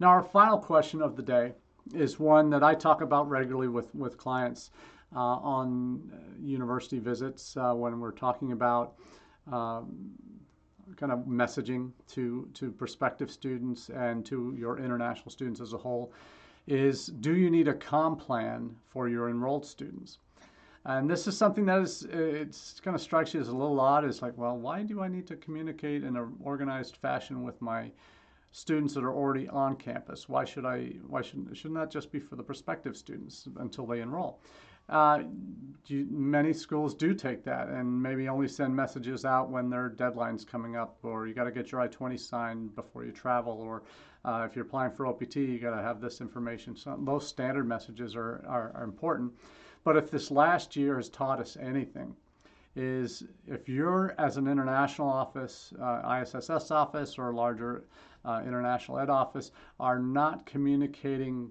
Now 0.00 0.08
our 0.08 0.22
final 0.22 0.58
question 0.58 1.02
of 1.02 1.16
the 1.16 1.22
day 1.22 1.52
is 1.94 2.18
one 2.18 2.50
that 2.50 2.62
I 2.62 2.74
talk 2.74 3.02
about 3.02 3.28
regularly 3.28 3.68
with 3.68 3.94
with 3.94 4.16
clients 4.16 4.70
uh, 5.14 5.18
on 5.18 6.10
uh, 6.12 6.16
university 6.40 6.98
visits 6.98 7.56
uh, 7.56 7.74
when 7.74 8.00
we're 8.00 8.12
talking 8.12 8.52
about. 8.52 8.94
Um, 9.50 10.12
kind 10.96 11.12
of 11.12 11.20
messaging 11.20 11.90
to 12.08 12.48
to 12.54 12.70
prospective 12.70 13.30
students 13.30 13.88
and 13.90 14.24
to 14.26 14.54
your 14.58 14.78
international 14.78 15.30
students 15.30 15.60
as 15.60 15.72
a 15.72 15.78
whole 15.78 16.12
is 16.66 17.06
do 17.06 17.34
you 17.34 17.50
need 17.50 17.68
a 17.68 17.74
com 17.74 18.16
plan 18.16 18.74
for 18.88 19.08
your 19.08 19.28
enrolled 19.28 19.66
students? 19.66 20.18
And 20.84 21.08
this 21.08 21.28
is 21.28 21.36
something 21.36 21.64
that 21.66 21.80
is, 21.80 22.08
it's 22.10 22.80
kind 22.80 22.96
of 22.96 23.00
strikes 23.00 23.34
you 23.34 23.40
as 23.40 23.48
a 23.48 23.52
little 23.52 23.78
odd. 23.78 24.04
It's 24.04 24.20
like, 24.20 24.36
well, 24.36 24.58
why 24.58 24.82
do 24.82 25.00
I 25.00 25.06
need 25.06 25.28
to 25.28 25.36
communicate 25.36 26.02
in 26.02 26.16
an 26.16 26.34
organized 26.42 26.96
fashion 26.96 27.44
with 27.44 27.60
my 27.62 27.92
students 28.50 28.94
that 28.94 29.04
are 29.04 29.12
already 29.12 29.48
on 29.48 29.76
campus? 29.76 30.28
Why 30.28 30.44
should 30.44 30.66
I, 30.66 30.94
why 31.06 31.22
shouldn't, 31.22 31.56
shouldn't 31.56 31.78
that 31.78 31.90
just 31.90 32.10
be 32.10 32.18
for 32.18 32.34
the 32.34 32.42
prospective 32.42 32.96
students 32.96 33.48
until 33.58 33.86
they 33.86 34.00
enroll? 34.00 34.40
Uh, 34.88 35.22
you, 35.86 36.06
many 36.10 36.52
schools 36.52 36.94
do 36.94 37.14
take 37.14 37.44
that 37.44 37.68
and 37.68 38.02
maybe 38.02 38.28
only 38.28 38.48
send 38.48 38.74
messages 38.74 39.24
out 39.24 39.50
when 39.50 39.68
their 39.68 39.88
deadline's 39.88 40.44
coming 40.44 40.76
up, 40.76 40.98
or 41.02 41.26
you 41.26 41.34
got 41.34 41.44
to 41.44 41.50
get 41.50 41.72
your 41.72 41.80
I-20 41.80 42.18
signed 42.18 42.74
before 42.74 43.04
you 43.04 43.12
travel, 43.12 43.52
or 43.52 43.82
uh, 44.24 44.46
if 44.48 44.54
you're 44.54 44.64
applying 44.64 44.92
for 44.92 45.06
OPT, 45.06 45.36
you 45.36 45.58
got 45.58 45.76
to 45.76 45.82
have 45.82 46.00
this 46.00 46.20
information. 46.20 46.76
So 46.76 46.96
those 47.00 47.26
standard 47.26 47.66
messages 47.66 48.14
are, 48.14 48.44
are, 48.46 48.72
are 48.74 48.84
important. 48.84 49.32
But 49.84 49.96
if 49.96 50.10
this 50.10 50.30
last 50.30 50.76
year 50.76 50.96
has 50.96 51.08
taught 51.08 51.40
us 51.40 51.56
anything, 51.60 52.14
is 52.74 53.24
if 53.46 53.68
you're 53.68 54.14
as 54.18 54.36
an 54.36 54.46
international 54.46 55.08
office, 55.08 55.74
uh, 55.80 56.20
ISSS 56.22 56.70
office, 56.70 57.18
or 57.18 57.34
larger 57.34 57.84
uh, 58.24 58.42
international 58.46 58.98
ed 58.98 59.10
office, 59.10 59.50
are 59.78 59.98
not 59.98 60.46
communicating 60.46 61.50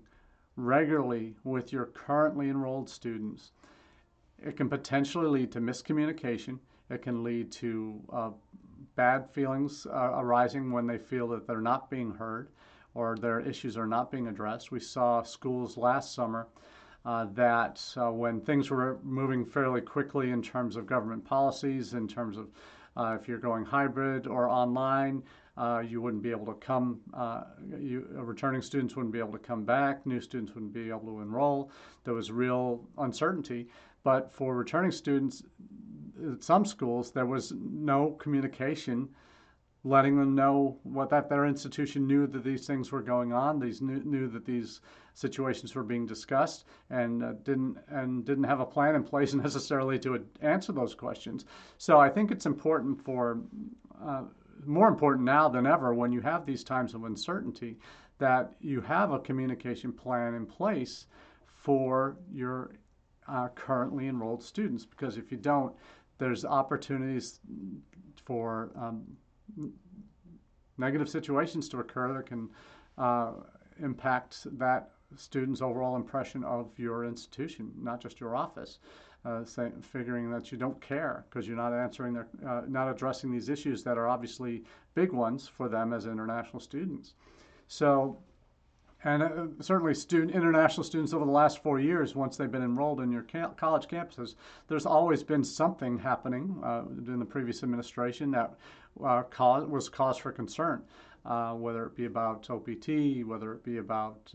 regularly 0.55 1.35
with 1.43 1.71
your 1.71 1.85
currently 1.87 2.49
enrolled 2.49 2.89
students, 2.89 3.51
it 4.39 4.57
can 4.57 4.69
potentially 4.69 5.27
lead 5.27 5.51
to 5.51 5.61
miscommunication. 5.61 6.59
It 6.89 7.01
can 7.01 7.23
lead 7.23 7.51
to 7.53 8.01
uh, 8.11 8.31
bad 8.95 9.29
feelings 9.29 9.85
uh, 9.85 10.11
arising 10.15 10.71
when 10.71 10.87
they 10.87 10.97
feel 10.97 11.27
that 11.29 11.47
they're 11.47 11.61
not 11.61 11.89
being 11.89 12.11
heard 12.11 12.49
or 12.93 13.15
their 13.15 13.39
issues 13.39 13.77
are 13.77 13.87
not 13.87 14.11
being 14.11 14.27
addressed. 14.27 14.71
We 14.71 14.79
saw 14.79 15.23
schools 15.23 15.77
last 15.77 16.13
summer 16.13 16.47
uh, 17.05 17.25
that 17.33 17.81
uh, 17.97 18.11
when 18.11 18.41
things 18.41 18.69
were 18.69 18.99
moving 19.03 19.45
fairly 19.45 19.81
quickly 19.81 20.31
in 20.31 20.41
terms 20.41 20.75
of 20.75 20.85
government 20.85 21.23
policies, 21.23 21.93
in 21.93 22.07
terms 22.07 22.37
of 22.37 22.49
uh, 22.97 23.17
if 23.19 23.27
you're 23.27 23.37
going 23.39 23.63
hybrid 23.65 24.27
or 24.27 24.47
online, 24.47 25.23
uh, 25.57 25.83
you 25.85 26.01
wouldn't 26.01 26.23
be 26.23 26.31
able 26.31 26.45
to 26.45 26.53
come, 26.53 26.99
uh, 27.13 27.43
you, 27.79 28.07
returning 28.11 28.61
students 28.61 28.95
wouldn't 28.95 29.13
be 29.13 29.19
able 29.19 29.33
to 29.33 29.39
come 29.39 29.63
back, 29.65 30.05
new 30.05 30.21
students 30.21 30.53
wouldn't 30.53 30.73
be 30.73 30.89
able 30.89 31.07
to 31.07 31.21
enroll. 31.21 31.71
There 32.03 32.13
was 32.13 32.31
real 32.31 32.87
uncertainty. 32.97 33.67
But 34.03 34.33
for 34.33 34.55
returning 34.55 34.91
students, 34.91 35.43
at 36.31 36.43
some 36.43 36.65
schools, 36.65 37.11
there 37.11 37.25
was 37.25 37.53
no 37.53 38.11
communication 38.11 39.09
letting 39.83 40.15
them 40.15 40.35
know 40.35 40.77
what 40.83 41.09
that 41.09 41.27
their 41.27 41.45
institution 41.45 42.05
knew 42.05 42.27
that 42.27 42.43
these 42.43 42.67
things 42.67 42.91
were 42.91 43.01
going 43.01 43.33
on. 43.33 43.59
These 43.59 43.81
knew, 43.81 44.01
knew 44.03 44.27
that 44.27 44.45
these 44.45 44.81
situations 45.15 45.73
were 45.73 45.83
being 45.83 46.05
discussed, 46.05 46.65
and 46.89 47.23
uh, 47.23 47.33
didn't 47.43 47.77
and 47.89 48.23
didn't 48.23 48.43
have 48.43 48.59
a 48.59 48.65
plan 48.65 48.95
in 48.95 49.03
place 49.03 49.33
necessarily 49.47 49.97
to 49.99 50.23
answer 50.41 50.71
those 50.71 50.93
questions. 50.93 51.45
So 51.77 51.99
I 51.99 52.09
think 52.09 52.31
it's 52.31 52.45
important 52.45 53.03
for 53.03 53.39
uh, 54.03 54.23
more 54.65 54.87
important 54.87 55.25
now 55.25 55.47
than 55.49 55.65
ever 55.65 55.93
when 55.93 56.11
you 56.11 56.21
have 56.21 56.45
these 56.45 56.63
times 56.63 56.93
of 56.93 57.03
uncertainty 57.03 57.77
that 58.17 58.53
you 58.59 58.81
have 58.81 59.11
a 59.11 59.19
communication 59.19 59.91
plan 59.91 60.35
in 60.35 60.45
place 60.45 61.07
for 61.47 62.17
your 62.31 62.71
uh, 63.27 63.47
currently 63.55 64.07
enrolled 64.07 64.43
students 64.43 64.85
because 64.85 65.17
if 65.17 65.31
you 65.31 65.37
don't, 65.37 65.73
there's 66.17 66.45
opportunities 66.45 67.39
for 68.25 68.71
um, 68.79 69.03
negative 70.77 71.09
situations 71.09 71.67
to 71.69 71.79
occur 71.79 72.13
that 72.13 72.25
can 72.25 72.49
uh, 72.97 73.31
impact 73.81 74.45
that 74.57 74.91
student's 75.15 75.61
overall 75.61 75.95
impression 75.95 76.43
of 76.43 76.77
your 76.77 77.05
institution, 77.05 77.71
not 77.77 78.01
just 78.01 78.19
your 78.19 78.35
office. 78.35 78.79
Uh, 79.23 79.43
figuring 79.81 80.31
that 80.31 80.51
you 80.51 80.57
don't 80.57 80.81
care 80.81 81.25
because 81.29 81.47
you're 81.47 81.55
not 81.55 81.73
answering 81.73 82.11
their, 82.11 82.27
uh, 82.47 82.61
not 82.67 82.89
addressing 82.89 83.31
these 83.31 83.49
issues 83.49 83.83
that 83.83 83.95
are 83.95 84.07
obviously 84.07 84.63
big 84.95 85.11
ones 85.11 85.47
for 85.47 85.69
them 85.69 85.93
as 85.93 86.07
international 86.07 86.59
students. 86.59 87.13
So, 87.67 88.17
and 89.03 89.21
uh, 89.21 89.45
certainly 89.59 89.93
student, 89.93 90.31
international 90.31 90.83
students 90.83 91.13
over 91.13 91.23
the 91.23 91.31
last 91.31 91.61
four 91.61 91.79
years, 91.79 92.15
once 92.15 92.35
they've 92.35 92.51
been 92.51 92.63
enrolled 92.63 92.99
in 92.99 93.11
your 93.11 93.21
college 93.57 93.87
campuses, 93.87 94.33
there's 94.67 94.87
always 94.87 95.21
been 95.21 95.43
something 95.43 95.99
happening 95.99 96.59
uh, 96.63 96.81
in 97.05 97.19
the 97.19 97.25
previous 97.25 97.61
administration 97.61 98.31
that 98.31 98.55
uh, 99.05 99.21
cause, 99.21 99.67
was 99.67 99.87
cause 99.87 100.17
for 100.17 100.31
concern, 100.31 100.81
uh, 101.27 101.53
whether 101.53 101.85
it 101.85 101.95
be 101.95 102.05
about 102.05 102.49
OPT, 102.49 103.23
whether 103.23 103.53
it 103.53 103.63
be 103.63 103.77
about 103.77 104.33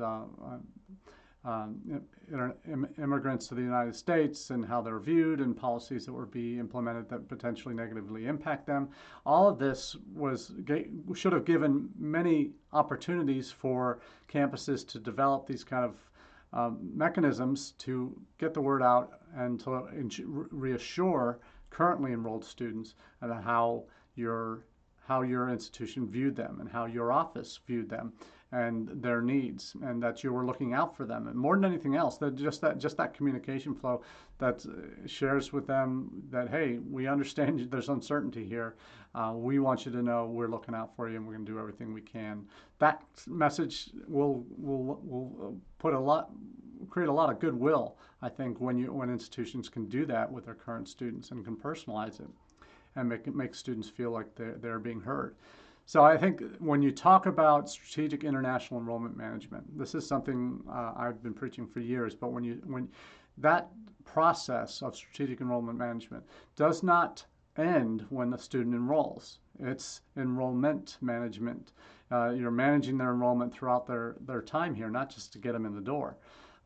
um, 1.47 2.03
Im 2.33 2.89
immigrants 2.99 3.47
to 3.47 3.55
the 3.55 3.63
United 3.63 3.95
States 3.95 4.51
and 4.51 4.65
how 4.65 4.83
they're 4.83 4.99
viewed 4.99 5.41
and 5.41 5.57
policies 5.57 6.05
that 6.05 6.13
would 6.13 6.31
be 6.31 6.59
implemented 6.59 7.09
that 7.09 7.29
potentially 7.29 7.75
negatively 7.75 8.27
impact 8.27 8.67
them. 8.67 8.89
All 9.25 9.49
of 9.49 9.59
this 9.59 9.97
was 10.13 10.53
should 11.15 11.33
have 11.33 11.45
given 11.45 11.89
many 11.97 12.51
opportunities 12.73 13.51
for 13.53 14.01
campuses 14.29 14.87
to 14.89 14.99
develop 14.99 15.47
these 15.47 15.63
kind 15.63 15.85
of 15.85 15.95
um, 16.53 16.79
mechanisms 16.95 17.73
to 17.79 18.19
get 18.39 18.53
the 18.53 18.61
word 18.61 18.83
out 18.83 19.21
and 19.37 19.61
to 19.61 19.89
reassure 20.51 21.39
currently 21.71 22.13
enrolled 22.13 22.45
students 22.45 22.95
about 23.23 23.45
how 23.45 23.85
your 24.17 24.65
how 25.07 25.23
your 25.23 25.49
institution 25.51 26.09
viewed 26.09 26.37
them 26.37 26.59
and 26.61 26.69
how 26.69 26.87
your 26.87 27.13
office 27.13 27.61
viewed 27.67 27.89
them 27.89 28.13
and 28.53 28.89
their 29.03 29.21
needs 29.21 29.75
and 29.83 30.03
that 30.03 30.23
you 30.23 30.33
were 30.33 30.45
looking 30.45 30.73
out 30.73 30.97
for 30.97 31.05
them. 31.05 31.27
And 31.29 31.37
more 31.37 31.57
than 31.57 31.65
anything 31.65 31.97
else 31.97 32.17
that 32.19 32.37
just 32.37 32.61
that 32.61 32.79
just 32.79 32.97
that 32.97 33.15
communication 33.15 33.75
flow 33.75 34.03
that 34.39 34.65
uh, 34.67 35.07
shares 35.07 35.53
with 35.53 35.67
them 35.67 36.11
that 36.31 36.49
hey 36.49 36.79
we 36.91 37.07
understand 37.07 37.69
there's 37.71 37.89
uncertainty 37.89 38.45
here. 38.45 38.77
Uh, 39.15 39.33
we 39.35 39.59
want 39.59 39.87
you 39.87 39.93
to 39.93 40.03
know 40.03 40.27
we're 40.27 40.49
looking 40.49 40.75
out 40.75 40.95
for 40.95 41.09
you 41.09 41.17
and 41.17 41.27
we're 41.27 41.35
going 41.35 41.47
to 41.47 41.53
do 41.53 41.59
everything 41.59 41.93
we 41.93 42.03
can. 42.03 42.45
That 42.79 43.03
message 43.27 43.91
will 44.07 44.45
will 44.57 45.01
will 45.03 45.57
put 45.79 45.95
a 45.95 46.01
lot 46.01 46.31
create 46.91 47.09
a 47.09 47.13
lot 47.13 47.31
of 47.31 47.41
goodwill 47.41 47.97
i 48.21 48.29
think 48.29 48.61
when 48.61 48.77
you 48.77 48.93
when 48.93 49.09
institutions 49.09 49.67
can 49.67 49.87
do 49.87 50.05
that 50.05 50.31
with 50.31 50.45
their 50.45 50.55
current 50.55 50.87
students 50.87 51.31
and 51.31 51.43
can 51.43 51.57
personalize 51.57 52.21
it 52.21 52.29
and 52.97 53.09
make 53.09 53.27
make 53.35 53.55
students 53.55 53.89
feel 53.89 54.11
like 54.11 54.35
they're, 54.35 54.57
they're 54.61 54.79
being 54.79 55.01
heard 55.01 55.37
so 55.89 56.03
I 56.03 56.17
think 56.17 56.43
when 56.59 56.83
you 56.83 56.91
talk 56.91 57.27
about 57.27 57.71
strategic 57.71 58.25
international 58.25 58.81
enrollment 58.81 59.17
management, 59.17 59.79
this 59.79 59.95
is 59.95 60.05
something 60.05 60.61
uh, 60.69 60.93
I've 60.97 61.23
been 61.23 61.33
preaching 61.33 61.65
for 61.65 61.79
years. 61.79 62.13
But 62.13 62.33
when 62.33 62.43
you 62.43 62.61
when 62.67 62.89
that 63.39 63.71
process 64.05 64.83
of 64.83 64.97
strategic 64.97 65.41
enrollment 65.41 65.79
management 65.79 66.25
does 66.57 66.83
not 66.83 67.25
end 67.57 68.05
when 68.09 68.31
the 68.31 68.39
student 68.39 68.75
enrolls. 68.75 69.39
It's 69.61 70.01
enrollment 70.17 70.99
management. 71.01 71.73
Uh, 72.11 72.31
you're 72.31 72.51
managing 72.51 72.99
their 72.99 73.13
enrollment 73.13 73.53
throughout 73.53 73.87
their, 73.87 74.17
their 74.21 74.43
time 74.43 74.75
here, 74.75 74.91
not 74.91 75.11
just 75.11 75.33
to 75.35 75.39
get 75.39 75.53
them 75.53 75.67
in 75.67 75.75
the 75.75 75.81
door. 75.81 76.17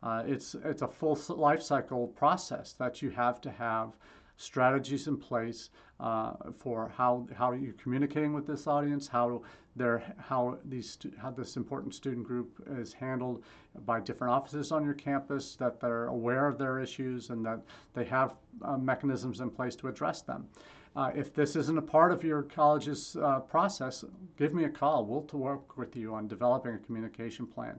Uh, 0.03 0.23
it's, 0.27 0.55
it's 0.65 0.83
a 0.83 0.89
full 0.89 1.19
life 1.29 1.63
cycle 1.63 2.09
process 2.09 2.73
that 2.75 3.03
you 3.03 3.11
have 3.11 3.41
to 3.43 3.51
have 3.51 3.97
strategies 4.41 5.07
in 5.07 5.19
place 5.19 5.69
uh, 6.01 6.33
for 6.59 6.91
how 6.97 7.27
how 7.37 7.53
you're 7.53 7.75
communicating 7.75 8.33
with 8.33 8.47
this 8.47 8.67
audience, 8.67 9.07
how 9.07 9.43
they're 9.77 10.03
how 10.17 10.57
these 10.65 10.97
how 11.21 11.31
this 11.31 11.57
important 11.57 11.95
student 11.95 12.27
group 12.27 12.49
is 12.79 12.93
handled 12.93 13.45
by 13.85 14.01
different 14.01 14.33
offices 14.33 14.73
on 14.73 14.83
your 14.83 14.95
campus, 14.95 15.57
that 15.57 15.79
they're 15.79 16.07
aware 16.07 16.47
of 16.47 16.57
their 16.57 16.81
issues 16.81 17.29
and 17.29 17.45
that 17.45 17.61
they 17.93 18.05
have 18.05 18.35
uh, 18.63 18.79
mechanisms 18.79 19.41
in 19.41 19.51
place 19.51 19.77
to 19.77 19.89
address 19.89 20.23
them. 20.23 20.49
Uh, 20.97 21.11
if 21.15 21.33
this 21.35 21.55
isn't 21.55 21.79
a 21.79 21.83
part 21.83 22.11
of 22.11 22.25
your 22.25 22.43
college's 22.43 23.17
uh, 23.17 23.39
process, 23.41 24.05
give 24.37 24.55
me 24.55 24.65
a 24.65 24.69
call. 24.69 25.05
We'll 25.05 25.27
work 25.39 25.77
with 25.77 25.95
you 25.95 26.15
on 26.15 26.27
developing 26.27 26.75
a 26.75 26.79
communication 26.79 27.47
plan. 27.47 27.79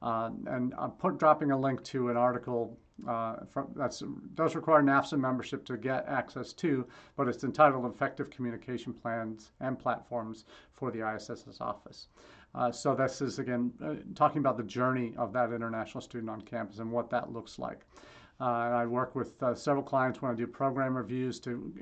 Uh, 0.00 0.30
and 0.46 0.74
I'm 0.78 0.92
put, 0.92 1.18
dropping 1.18 1.52
a 1.52 1.58
link 1.58 1.82
to 1.84 2.08
an 2.10 2.16
article 2.16 2.76
uh, 3.06 3.36
that 3.76 4.00
does 4.34 4.54
require 4.54 4.82
NAFSA 4.82 5.18
membership 5.18 5.64
to 5.66 5.76
get 5.76 6.06
access 6.08 6.52
to, 6.54 6.86
but 7.16 7.28
it's 7.28 7.44
entitled 7.44 7.84
Effective 7.86 8.30
Communication 8.30 8.92
Plans 8.92 9.50
and 9.60 9.78
Platforms 9.78 10.44
for 10.72 10.90
the 10.90 11.06
ISS's 11.14 11.60
Office. 11.60 12.08
Uh, 12.54 12.70
so 12.70 12.94
this 12.94 13.20
is, 13.20 13.38
again, 13.38 13.72
uh, 13.82 13.94
talking 14.14 14.38
about 14.38 14.56
the 14.56 14.62
journey 14.62 15.14
of 15.16 15.32
that 15.32 15.52
international 15.52 16.00
student 16.00 16.30
on 16.30 16.40
campus 16.42 16.78
and 16.78 16.90
what 16.90 17.10
that 17.10 17.32
looks 17.32 17.58
like. 17.58 17.86
Uh, 18.40 18.64
and 18.66 18.74
I 18.74 18.86
work 18.86 19.14
with 19.14 19.42
uh, 19.42 19.54
several 19.54 19.84
clients 19.84 20.20
when 20.20 20.32
I 20.32 20.34
do 20.34 20.46
program 20.46 20.96
reviews 20.96 21.40
to 21.40 21.72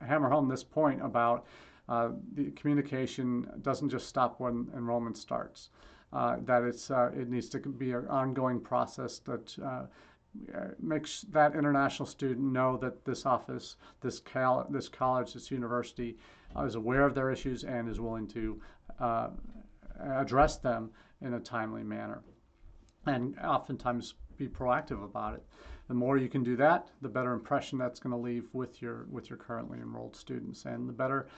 hammer 0.00 0.28
home 0.28 0.48
this 0.48 0.64
point 0.64 1.02
about 1.04 1.46
the 1.88 2.50
communication 2.52 3.46
doesn't 3.62 3.90
just 3.90 4.08
stop 4.08 4.40
when 4.40 4.68
enrollment 4.74 5.18
starts 5.18 5.68
uh, 6.14 6.36
that 6.44 6.62
it's 6.62 6.90
uh, 6.90 7.10
it 7.14 7.28
needs 7.28 7.48
to 7.48 7.58
be 7.58 7.92
an 7.92 8.06
ongoing 8.08 8.60
process 8.60 9.18
that 9.18 9.56
uh, 9.58 9.82
makes 10.80 11.22
that 11.32 11.54
international 11.54 12.06
student 12.06 12.52
know 12.52 12.76
that 12.78 13.04
this 13.04 13.26
office, 13.26 13.76
this 14.00 14.20
cal- 14.20 14.66
this 14.70 14.88
college, 14.88 15.32
this 15.34 15.50
university 15.50 16.16
is 16.62 16.74
aware 16.74 17.02
of 17.02 17.14
their 17.14 17.30
issues 17.30 17.64
and 17.64 17.88
is 17.88 18.00
willing 18.00 18.26
to 18.28 18.60
uh, 19.00 19.28
address 20.00 20.56
them 20.56 20.90
in 21.20 21.34
a 21.34 21.40
timely 21.40 21.82
manner, 21.82 22.22
and 23.06 23.38
oftentimes 23.38 24.14
be 24.36 24.48
proactive 24.48 25.02
about 25.04 25.34
it. 25.34 25.44
The 25.88 25.94
more 25.94 26.16
you 26.16 26.28
can 26.28 26.42
do 26.42 26.56
that, 26.56 26.88
the 27.02 27.08
better 27.08 27.32
impression 27.32 27.78
that's 27.78 28.00
going 28.00 28.12
to 28.12 28.20
leave 28.20 28.48
with 28.52 28.80
your 28.80 29.06
with 29.10 29.28
your 29.30 29.36
currently 29.36 29.78
enrolled 29.78 30.16
students, 30.16 30.64
and 30.64 30.88
the 30.88 30.92
better 30.92 31.28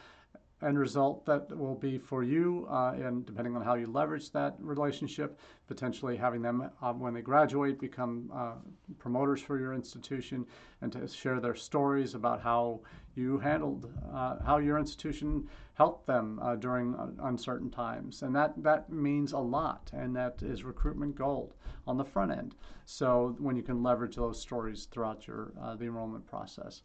end 0.63 0.79
result 0.79 1.27
that 1.27 1.55
will 1.57 1.75
be 1.75 1.99
for 1.99 2.23
you, 2.23 2.67
uh, 2.71 2.95
and 2.97 3.27
depending 3.27 3.55
on 3.57 3.63
how 3.63 3.75
you 3.75 3.87
leverage 3.87 4.31
that 4.33 4.57
relationship, 4.59 5.39
potentially 5.69 6.17
having 6.17 6.41
them 6.41 6.71
uh, 6.81 6.93
when 6.95 7.13
they 7.13 7.21
graduate 7.21 7.79
become 7.79 8.31
uh, 8.35 8.53
promoters 8.99 9.43
for 9.43 9.59
your 9.59 9.75
institution 9.75 10.47
and 10.81 10.93
to 10.93 11.07
share 11.09 11.41
their 11.41 11.55
stories 11.55 12.15
about 12.15 12.41
how 12.41 12.81
you 13.17 13.39
handled, 13.39 13.93
uh, 14.15 14.37
how 14.45 14.57
your 14.57 14.79
institution 14.79 15.47
helped 15.75 16.07
them 16.07 16.39
uh, 16.43 16.57
during 16.57 16.95
uncertain 17.23 17.71
times. 17.71 18.23
And 18.23 18.35
that, 18.35 18.55
that 18.63 18.91
means 18.91 19.33
a 19.33 19.39
lot, 19.39 19.91
and 19.93 20.17
that 20.17 20.43
is 20.43 20.65
recruitment 20.65 21.17
gold 21.17 21.55
on 21.87 21.99
the 21.99 22.05
front 22.05 22.33
end. 22.33 22.55
So 22.87 23.37
when 23.39 23.57
you 23.57 23.63
can 23.63 23.83
leverage 23.83 24.17
those 24.17 24.41
stories 24.41 24.87
throughout 24.87 25.27
your 25.27 25.53
the 25.79 25.85
enrollment 25.85 26.27
process. 26.27 26.83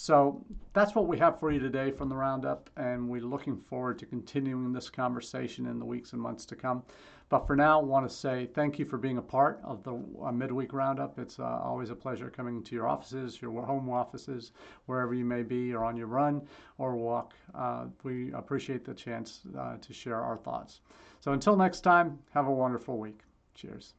So 0.00 0.44
that's 0.74 0.94
what 0.94 1.08
we 1.08 1.18
have 1.18 1.40
for 1.40 1.50
you 1.50 1.58
today 1.58 1.90
from 1.90 2.08
the 2.08 2.14
Roundup, 2.14 2.70
and 2.76 3.08
we're 3.08 3.20
looking 3.20 3.56
forward 3.56 3.98
to 3.98 4.06
continuing 4.06 4.72
this 4.72 4.88
conversation 4.88 5.66
in 5.66 5.80
the 5.80 5.84
weeks 5.84 6.12
and 6.12 6.22
months 6.22 6.46
to 6.46 6.54
come. 6.54 6.84
But 7.30 7.48
for 7.48 7.56
now, 7.56 7.80
I 7.80 7.82
want 7.82 8.08
to 8.08 8.14
say 8.14 8.46
thank 8.54 8.78
you 8.78 8.84
for 8.84 8.96
being 8.96 9.18
a 9.18 9.22
part 9.22 9.60
of 9.64 9.82
the 9.82 10.00
uh, 10.22 10.30
midweek 10.30 10.72
Roundup. 10.72 11.18
It's 11.18 11.40
uh, 11.40 11.60
always 11.64 11.90
a 11.90 11.96
pleasure 11.96 12.30
coming 12.30 12.62
to 12.62 12.76
your 12.76 12.86
offices, 12.86 13.42
your 13.42 13.60
home 13.66 13.90
offices, 13.90 14.52
wherever 14.86 15.14
you 15.14 15.24
may 15.24 15.42
be, 15.42 15.74
or 15.74 15.84
on 15.84 15.96
your 15.96 16.06
run 16.06 16.46
or 16.78 16.94
walk. 16.94 17.34
Uh, 17.52 17.86
we 18.04 18.32
appreciate 18.34 18.84
the 18.84 18.94
chance 18.94 19.40
uh, 19.58 19.78
to 19.78 19.92
share 19.92 20.22
our 20.22 20.36
thoughts. 20.36 20.80
So 21.18 21.32
until 21.32 21.56
next 21.56 21.80
time, 21.80 22.20
have 22.34 22.46
a 22.46 22.52
wonderful 22.52 22.98
week. 22.98 23.22
Cheers. 23.56 23.94